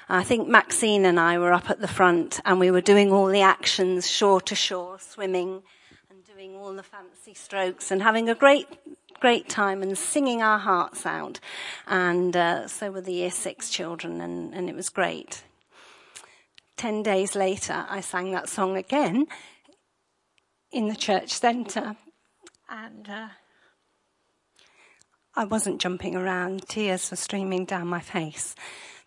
[0.10, 3.28] I think Maxine and I were up at the front and we were doing all
[3.28, 5.64] the actions shore to shore, swimming
[6.10, 8.68] and doing all the fancy strokes and having a great
[9.22, 11.40] great time and singing our hearts out.
[11.88, 15.44] And uh, so were the year six children, and, and it was great.
[16.76, 19.28] Ten days later, I sang that song again
[20.72, 21.96] in the church centre,
[22.70, 23.28] and uh,
[25.36, 28.56] I wasn't jumping around, tears were streaming down my face.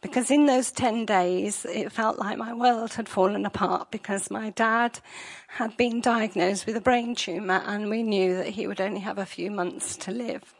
[0.00, 4.50] Because in those 10 days, it felt like my world had fallen apart because my
[4.50, 5.00] dad
[5.48, 9.16] had been diagnosed with a brain tumour and we knew that he would only have
[9.16, 10.54] a few months to live.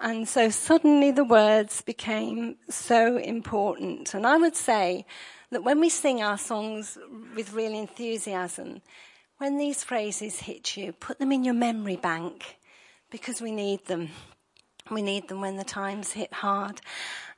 [0.00, 4.12] And so suddenly the words became so important.
[4.12, 5.06] And I would say
[5.50, 6.98] that when we sing our songs
[7.34, 8.82] with real enthusiasm,
[9.40, 12.58] when these phrases hit you, put them in your memory bank
[13.10, 14.10] because we need them.
[14.90, 16.82] We need them when the times hit hard.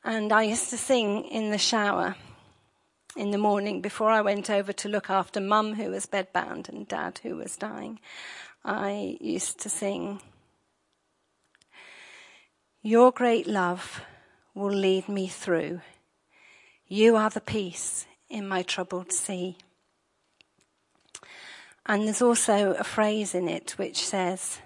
[0.03, 2.17] And I used to sing in the shower
[3.17, 6.89] in the morning before I went over to look after mum, who was bedbound, and
[6.89, 8.01] dad, who was dying.
[8.65, 10.21] I used to sing,
[12.83, 14.01] Your great love
[14.55, 15.83] will lead me through.
[16.89, 19.57] You are the peace in my troubled sea.
[21.87, 24.61] And there's also a phrase in it which says,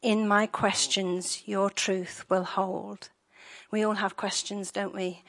[0.00, 3.10] In my questions, your truth will hold.
[3.70, 5.22] We all have questions, don't we?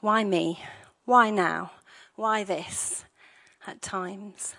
[0.00, 0.60] Why me?
[1.04, 1.72] Why now?
[2.14, 3.04] Why this?
[3.66, 4.54] At times.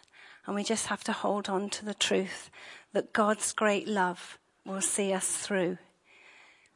[0.45, 2.49] And we just have to hold on to the truth
[2.93, 5.77] that God's great love will see us through.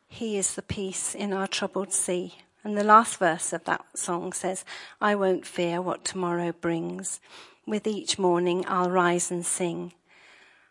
[0.08, 2.36] He is the peace in our troubled sea.
[2.64, 4.66] And the last verse of that song says,
[5.00, 7.22] I won't fear what tomorrow brings.
[7.70, 9.94] With each morning I'll rise and sing.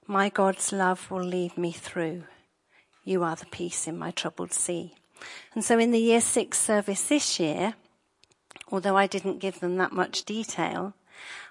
[0.09, 2.25] My God's love will lead me through.
[3.05, 4.95] You are the peace in my troubled sea.
[5.55, 7.75] And so in the year six service this year,
[8.73, 10.93] although I didn't give them that much detail,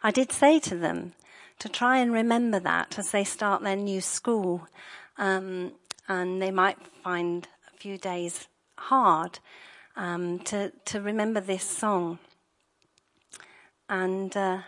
[0.03, 1.13] I did say to them
[1.59, 4.67] to try and remember that as they start their new school.
[5.17, 5.71] Um,
[6.09, 9.39] and they might find a few days hard
[9.95, 12.19] um, to, to remember this song.
[13.87, 14.63] And uh,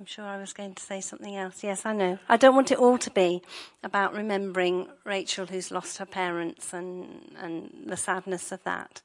[0.00, 1.62] I'm sure I was going to say something else.
[1.62, 2.18] Yes, I know.
[2.26, 3.42] I don't want it all to be
[3.84, 9.02] about remembering Rachel who's lost her parents and, and the sadness of that,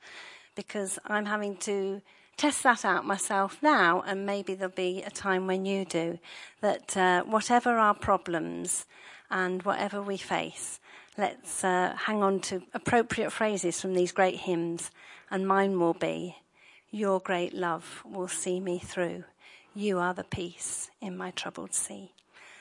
[0.56, 2.02] because I'm having to
[2.38, 6.18] test that out myself now, and maybe there'll be a time when you do.
[6.62, 8.86] That uh, whatever our problems
[9.30, 10.80] and whatever we face,
[11.18, 14.92] let's uh, hang on to appropriate phrases from these great hymns,
[15.30, 16.38] and mine will be,
[16.90, 19.26] Your great love will see me through.
[19.78, 22.14] You are the peace in my troubled sea.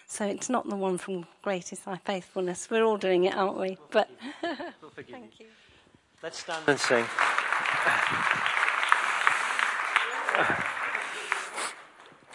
[0.06, 2.68] So it's not the one from Great is Thy Faithfulness.
[2.68, 3.78] We're all doing it, aren't we?
[3.92, 4.10] But
[4.42, 5.46] thank you.
[6.24, 7.04] Let's stand and sing.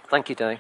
[0.09, 0.59] Thank you, Dave.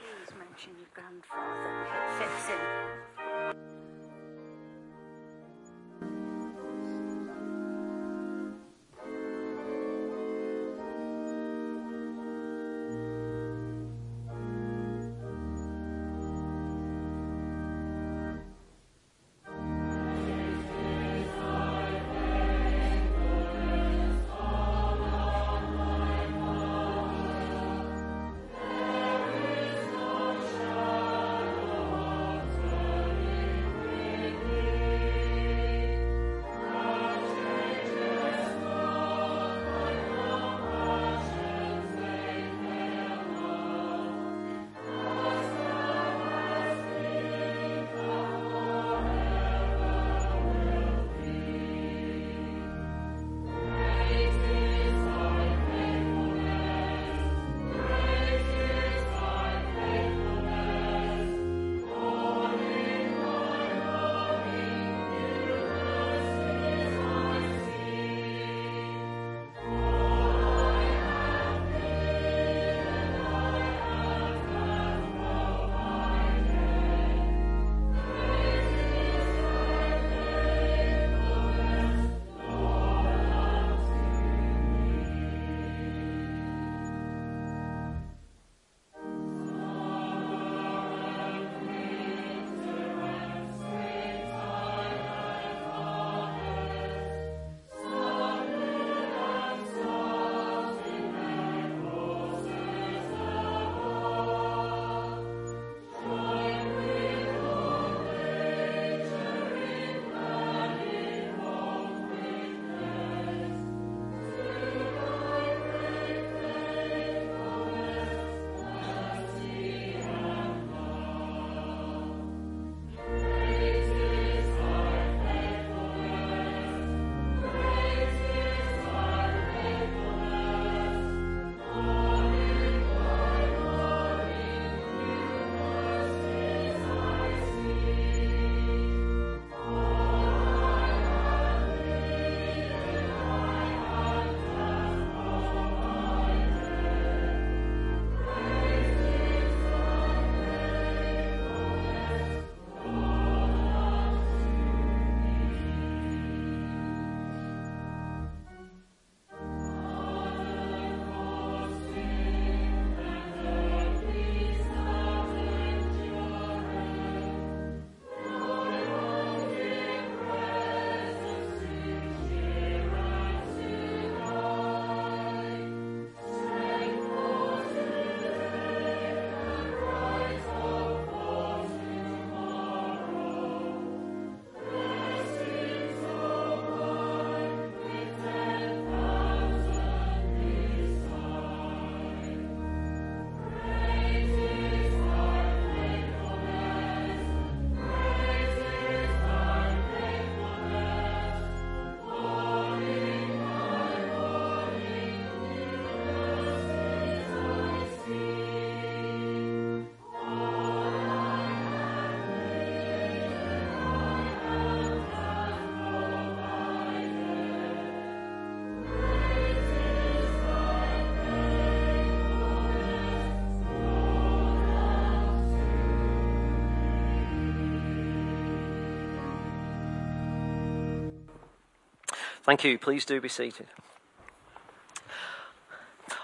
[232.49, 232.79] Thank you.
[232.79, 233.67] Please do be seated.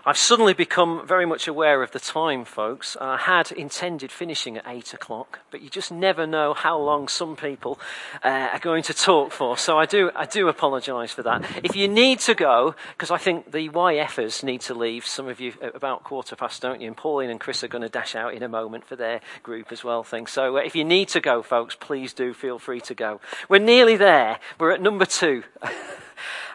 [0.08, 2.98] I've suddenly become very much aware of the time, folks.
[3.00, 7.36] I had intended finishing at 8 o'clock, but you just never know how long some
[7.36, 7.80] people
[8.24, 9.58] uh, are going to talk for.
[9.58, 11.44] So I do, I do apologise for that.
[11.64, 15.40] If you need to go, because I think the YFers need to leave, some of
[15.40, 16.88] you about quarter past, don't you?
[16.88, 19.72] And Pauline and Chris are going to dash out in a moment for their group
[19.72, 20.32] as well, things.
[20.32, 23.22] So uh, if you need to go, folks, please do feel free to go.
[23.48, 24.40] We're nearly there.
[24.60, 25.44] We're at number two.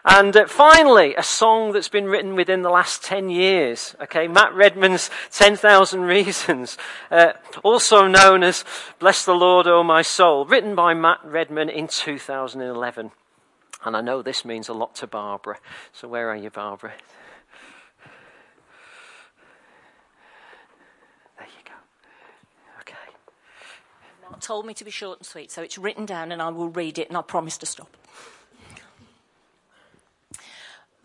[0.05, 3.95] And uh, finally, a song that's been written within the last 10 years.
[4.03, 6.79] Okay, Matt Redman's 10,000 Reasons,
[7.11, 7.33] uh,
[7.63, 8.65] also known as
[8.99, 13.11] Bless the Lord, O My Soul, written by Matt Redman in 2011.
[13.85, 15.59] And I know this means a lot to Barbara.
[15.93, 16.93] So where are you, Barbara?
[21.39, 21.73] There you go.
[22.81, 22.95] Okay.
[24.23, 26.69] Mark told me to be short and sweet, so it's written down and I will
[26.69, 27.97] read it and I promise to stop.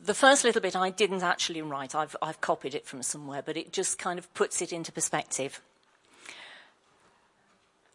[0.06, 1.95] The first little bit I didn't actually write.
[1.95, 5.61] I've, I've copied it from somewhere, but it just kind of puts it into perspective.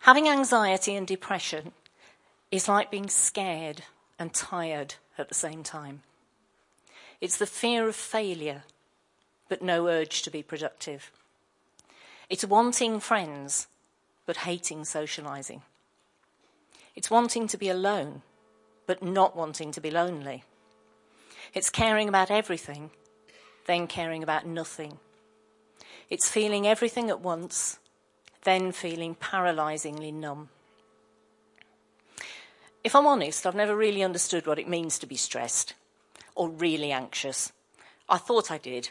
[0.00, 1.72] Having anxiety and depression
[2.50, 3.82] is like being scared
[4.18, 6.02] and tired at the same time.
[7.20, 8.64] It's the fear of failure,
[9.48, 11.12] but no urge to be productive.
[12.28, 13.66] It's wanting friends,
[14.26, 15.62] but hating socializing.
[16.96, 18.22] It's wanting to be alone,
[18.86, 20.44] but not wanting to be lonely.
[21.52, 22.90] It's caring about everything,
[23.66, 24.98] then caring about nothing.
[26.08, 27.78] It's feeling everything at once,
[28.44, 30.48] then feeling paralyzingly numb.
[32.82, 35.74] If I'm honest, I've never really understood what it means to be stressed
[36.34, 37.52] or really anxious.
[38.08, 38.90] I thought I did.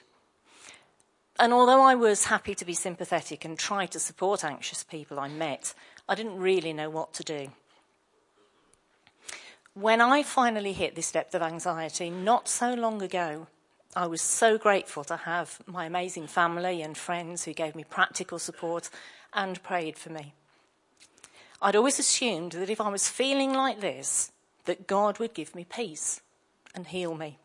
[1.39, 5.29] And although I was happy to be sympathetic and try to support anxious people I
[5.29, 5.73] met,
[6.07, 7.51] I didn't really know what to do
[9.79, 13.47] when I finally hit this depth of anxiety, not so long ago,
[13.95, 18.39] I was so grateful to have my amazing family and friends who gave me practical
[18.39, 18.89] support
[19.33, 20.33] and prayed for me.
[21.61, 24.31] I'd always assumed that if I was feeling like this,
[24.65, 26.21] that God would give me peace
[26.75, 27.37] and heal me.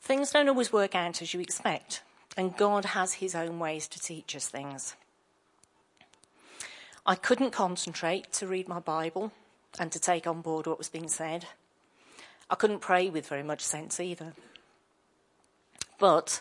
[0.00, 2.02] Things don't always work out as you expect,
[2.36, 4.94] and God has his own ways to teach us things.
[7.04, 9.32] I couldn't concentrate to read my Bible
[9.78, 11.46] and to take on board what was being said.
[12.48, 14.32] I couldn't pray with very much sense either.
[15.98, 16.40] But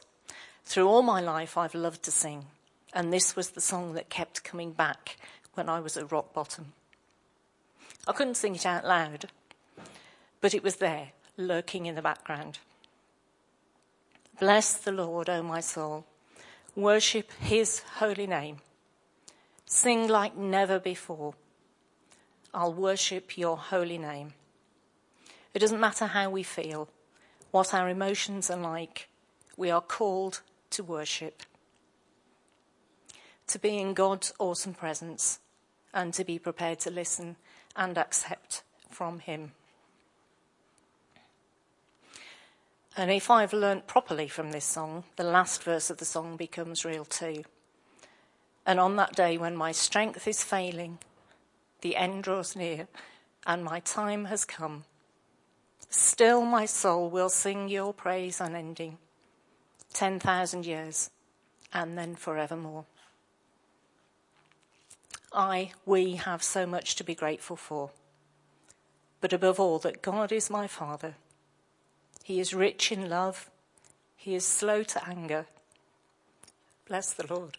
[0.65, 2.45] through all my life, I've loved to sing,
[2.93, 5.17] and this was the song that kept coming back
[5.53, 6.73] when I was at rock bottom.
[8.07, 9.25] I couldn't sing it out loud,
[10.41, 12.59] but it was there, lurking in the background.
[14.39, 16.05] Bless the Lord, O my soul.
[16.75, 18.57] Worship his holy name.
[19.65, 21.33] Sing like never before.
[22.53, 24.33] I'll worship your holy name.
[25.53, 26.89] It doesn't matter how we feel,
[27.51, 29.07] what our emotions are like,
[29.57, 31.43] we are called to worship.
[33.47, 35.39] To be in God's awesome presence
[35.93, 37.35] and to be prepared to listen
[37.75, 39.51] and accept from Him.
[42.95, 46.85] And if I've learnt properly from this song, the last verse of the song becomes
[46.85, 47.43] real too.
[48.65, 50.99] And on that day when my strength is failing
[51.81, 52.87] the end draws near,
[53.45, 54.83] and my time has come.
[55.89, 58.97] Still my soul will sing your praise unending,
[59.93, 61.09] 10,000 years,
[61.73, 62.85] and then forevermore.
[65.33, 67.91] I, we have so much to be grateful for.
[69.21, 71.15] But above all, that God is my Father.
[72.23, 73.49] He is rich in love.
[74.15, 75.45] He is slow to anger.
[76.87, 77.57] Bless the Lord.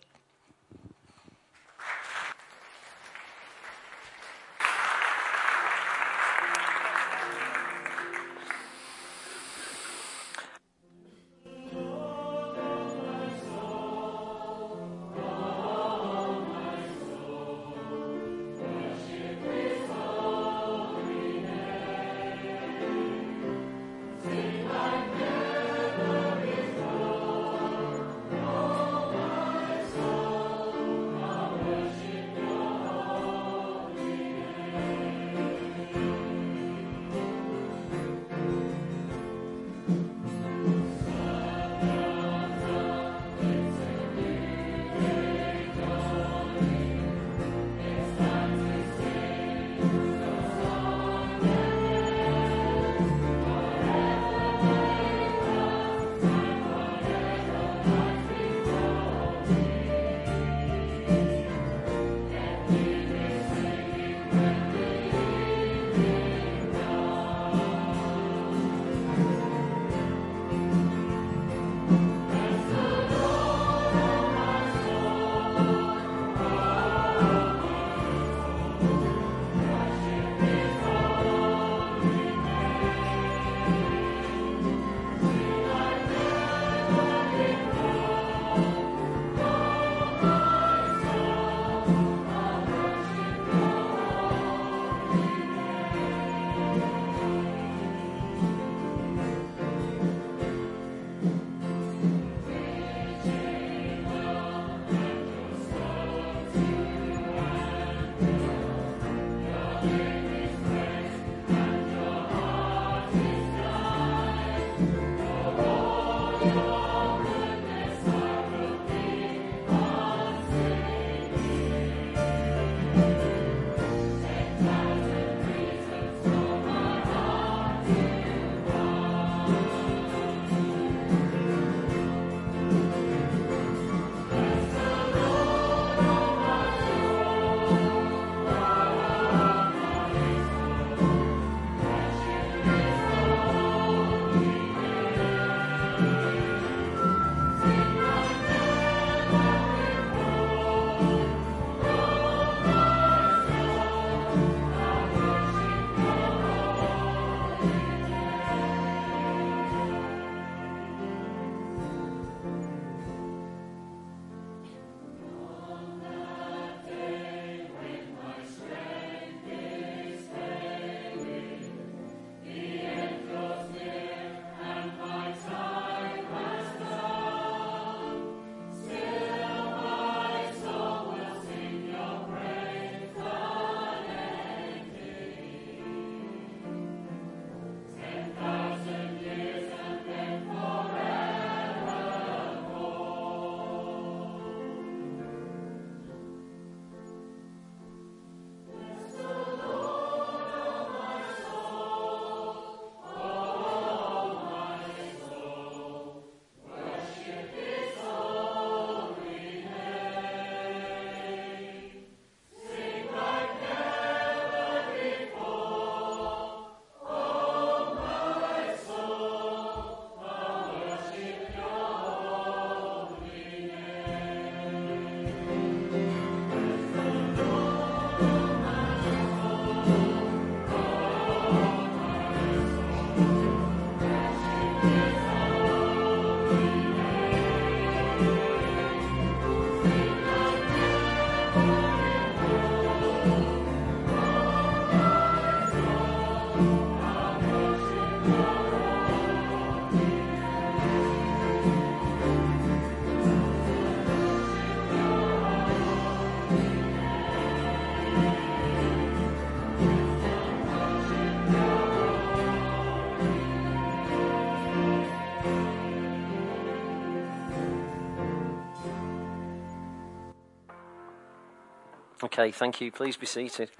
[272.40, 272.90] Okay, thank you.
[272.90, 273.70] Please be seated.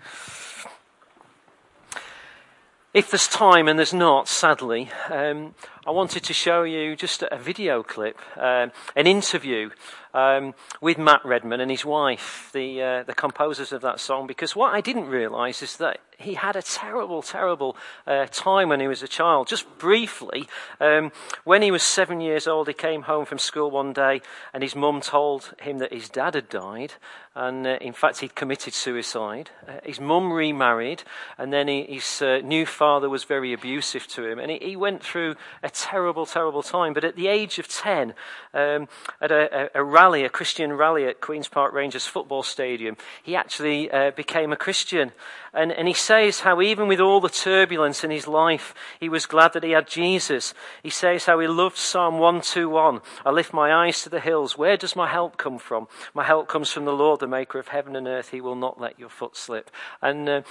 [2.93, 5.55] If there's time, and there's not, sadly, um,
[5.87, 9.71] I wanted to show you just a video clip, um, an interview
[10.13, 14.55] um, with Matt Redman and his wife, the, uh, the composers of that song, because
[14.55, 17.77] what I didn't realise is that he had a terrible, terrible
[18.07, 19.49] uh, time when he was a child.
[19.49, 20.47] Just briefly,
[20.81, 21.13] um,
[21.45, 24.21] when he was seven years old, he came home from school one day
[24.53, 26.95] and his mum told him that his dad had died,
[27.35, 29.51] and uh, in fact, he'd committed suicide.
[29.67, 31.05] Uh, his mum remarried,
[31.39, 34.77] and then he, his uh, new father was very abusive to him, and he, he,
[34.77, 36.93] went through a terrible, terrible time.
[36.93, 38.15] But at the age of 10,
[38.53, 38.89] um,
[39.21, 43.91] at a, a, rally, a Christian rally at Queen's Park Rangers football stadium, he actually
[43.91, 45.13] uh, became a Christian.
[45.53, 49.27] And, and he says how even with all the turbulence in his life, he was
[49.27, 50.55] glad that he had Jesus.
[50.83, 53.01] He says how he loved Psalm 121.
[53.27, 54.57] I lift my eyes to the hills.
[54.57, 55.89] Where does my help come from?
[56.15, 58.31] My help comes from the Lord, the maker of heaven and earth.
[58.31, 59.71] He will not let your foot slip.
[60.01, 60.43] And uh,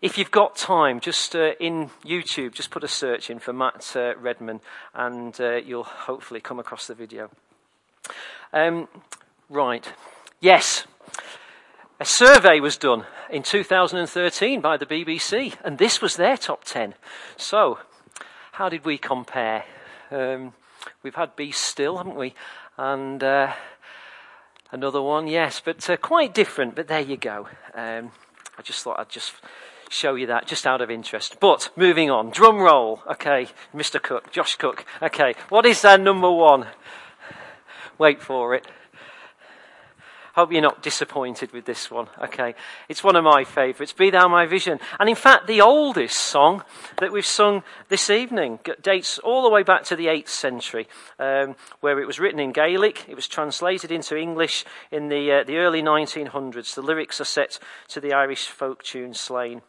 [0.00, 3.92] if you've got time, just uh, in YouTube, just put a search in for Matt
[3.96, 4.60] uh, Redman
[4.94, 7.30] and uh, you'll hopefully come across the video.
[8.52, 8.88] Um,
[9.48, 9.90] right.
[10.40, 10.86] Yes.
[11.98, 16.92] A survey was done in 2013 by the BBC, and this was their top 10.
[17.38, 17.78] So,
[18.52, 19.64] how did we compare?
[20.10, 20.52] Um,
[21.02, 22.34] we've had Be Still, haven't we?
[22.76, 23.54] And uh,
[24.70, 27.48] another one, yes, but uh, quite different, but there you go.
[27.74, 28.10] Um,
[28.58, 29.32] I just thought I'd just
[29.88, 31.40] show you that just out of interest.
[31.40, 33.00] But moving on, drum roll.
[33.10, 34.02] Okay, Mr.
[34.02, 34.84] Cook, Josh Cook.
[35.00, 36.66] Okay, what is their number one?
[37.96, 38.66] Wait for it.
[40.36, 42.08] Hope you're not disappointed with this one.
[42.22, 42.54] Okay.
[42.90, 43.94] It's one of my favourites.
[43.94, 44.78] Be Thou My Vision.
[45.00, 46.62] And in fact, the oldest song
[46.98, 50.88] that we've sung this evening dates all the way back to the 8th century,
[51.18, 53.08] um, where it was written in Gaelic.
[53.08, 56.74] It was translated into English in the, uh, the early 1900s.
[56.74, 57.58] The lyrics are set
[57.88, 59.62] to the Irish folk tune Slane.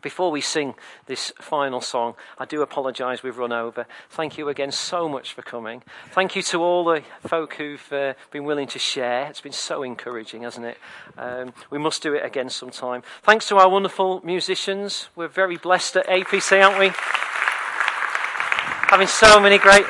[0.00, 0.74] Before we sing
[1.06, 3.84] this final song, I do apologise we've run over.
[4.10, 5.82] Thank you again so much for coming.
[6.12, 9.26] Thank you to all the folk who've uh, been willing to share.
[9.26, 10.78] It's been so encouraging, hasn't it?
[11.16, 13.02] Um, we must do it again sometime.
[13.24, 15.08] Thanks to our wonderful musicians.
[15.16, 16.92] We're very blessed at APC, aren't we?
[18.90, 19.84] Having so many great.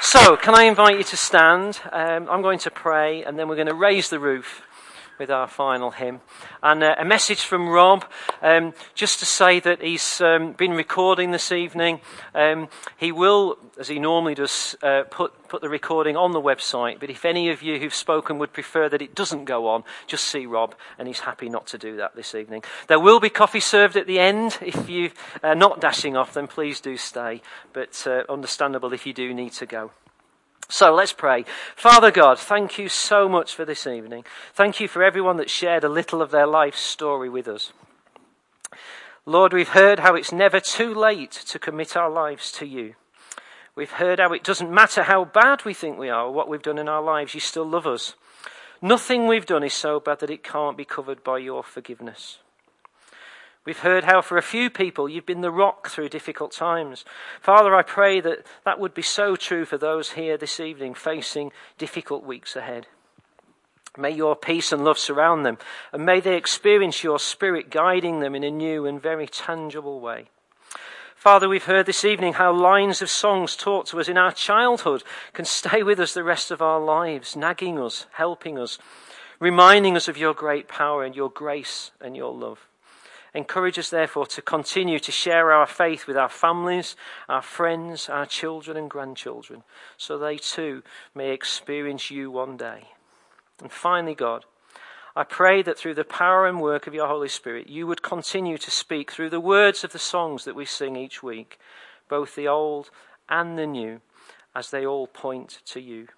[0.00, 1.80] So, can I invite you to stand?
[1.92, 4.62] Um, I'm going to pray, and then we're going to raise the roof
[5.18, 6.20] with our final hymn.
[6.62, 8.04] And uh, a message from Rob,
[8.42, 12.00] um, just to say that he's um, been recording this evening.
[12.34, 17.00] Um, he will, as he normally does, uh, put, put the recording on the website.
[17.00, 20.24] But if any of you who've spoken would prefer that it doesn't go on, just
[20.24, 22.62] see Rob, and he's happy not to do that this evening.
[22.88, 24.58] There will be coffee served at the end.
[24.60, 25.10] If you're
[25.42, 27.42] uh, not dashing off, then please do stay.
[27.72, 29.90] But uh, understandable if you do need to go.
[30.68, 31.44] So let's pray.
[31.76, 34.24] Father God, thank you so much for this evening.
[34.52, 37.72] Thank you for everyone that shared a little of their life story with us.
[39.24, 42.94] Lord, we've heard how it's never too late to commit our lives to you.
[43.74, 46.62] We've heard how it doesn't matter how bad we think we are or what we've
[46.62, 48.14] done in our lives, you still love us.
[48.80, 52.38] Nothing we've done is so bad that it can't be covered by your forgiveness.
[53.66, 57.04] We've heard how for a few people you've been the rock through difficult times.
[57.40, 61.50] Father, I pray that that would be so true for those here this evening facing
[61.76, 62.86] difficult weeks ahead.
[63.98, 65.58] May your peace and love surround them,
[65.92, 70.26] and may they experience your spirit guiding them in a new and very tangible way.
[71.16, 75.02] Father, we've heard this evening how lines of songs taught to us in our childhood
[75.32, 78.78] can stay with us the rest of our lives, nagging us, helping us,
[79.40, 82.68] reminding us of your great power and your grace and your love.
[83.36, 86.96] Encourage us, therefore, to continue to share our faith with our families,
[87.28, 89.62] our friends, our children and grandchildren,
[89.98, 90.82] so they too
[91.14, 92.84] may experience you one day.
[93.60, 94.46] And finally, God,
[95.14, 98.56] I pray that through the power and work of your Holy Spirit, you would continue
[98.56, 101.58] to speak through the words of the songs that we sing each week,
[102.08, 102.88] both the old
[103.28, 104.00] and the new,
[104.54, 106.08] as they all point to you.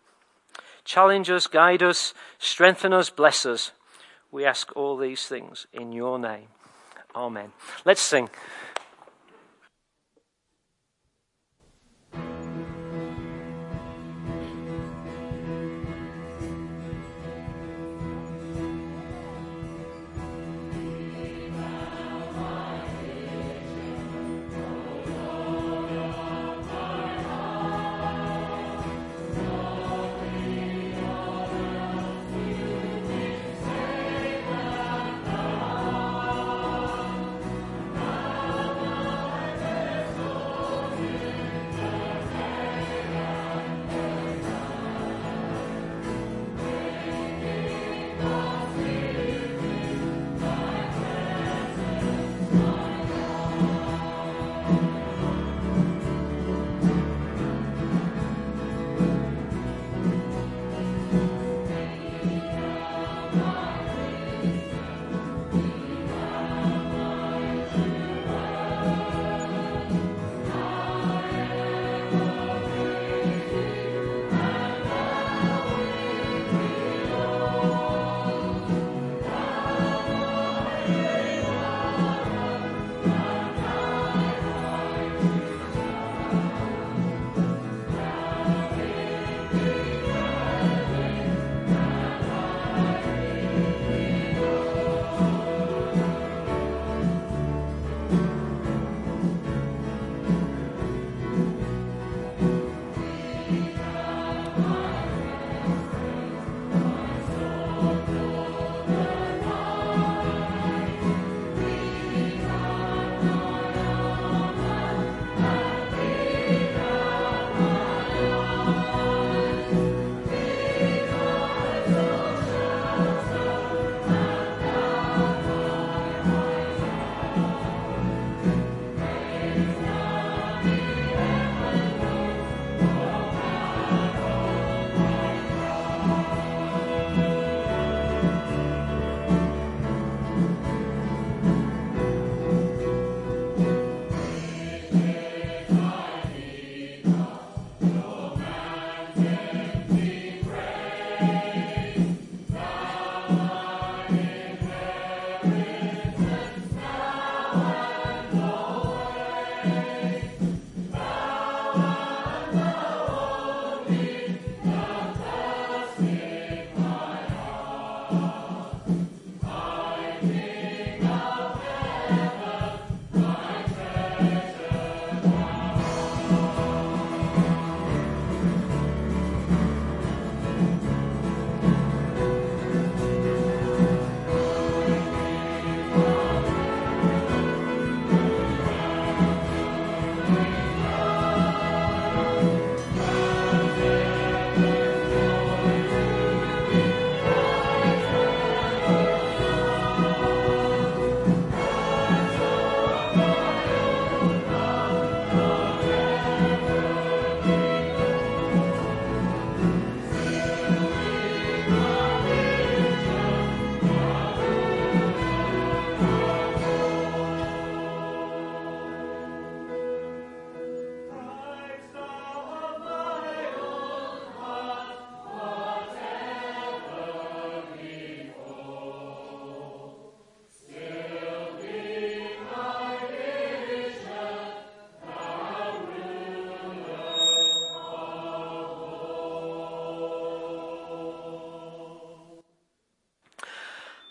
[0.85, 3.73] Challenge us, guide us, strengthen us, bless us.
[4.31, 6.47] We ask all these things in your name.
[7.19, 7.51] Amen.
[7.85, 8.31] Let's sing.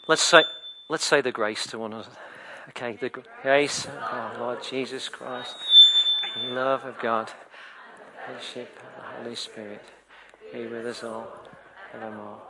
[0.08, 0.44] Let's say,
[0.88, 2.10] let's say the grace to one another.
[2.70, 3.10] Okay, the
[3.42, 5.56] grace of our Lord Jesus Christ,
[6.36, 7.30] the love of God,
[8.26, 9.84] fellowship of the Holy Spirit
[10.54, 11.28] be with us all
[11.94, 12.42] evermore.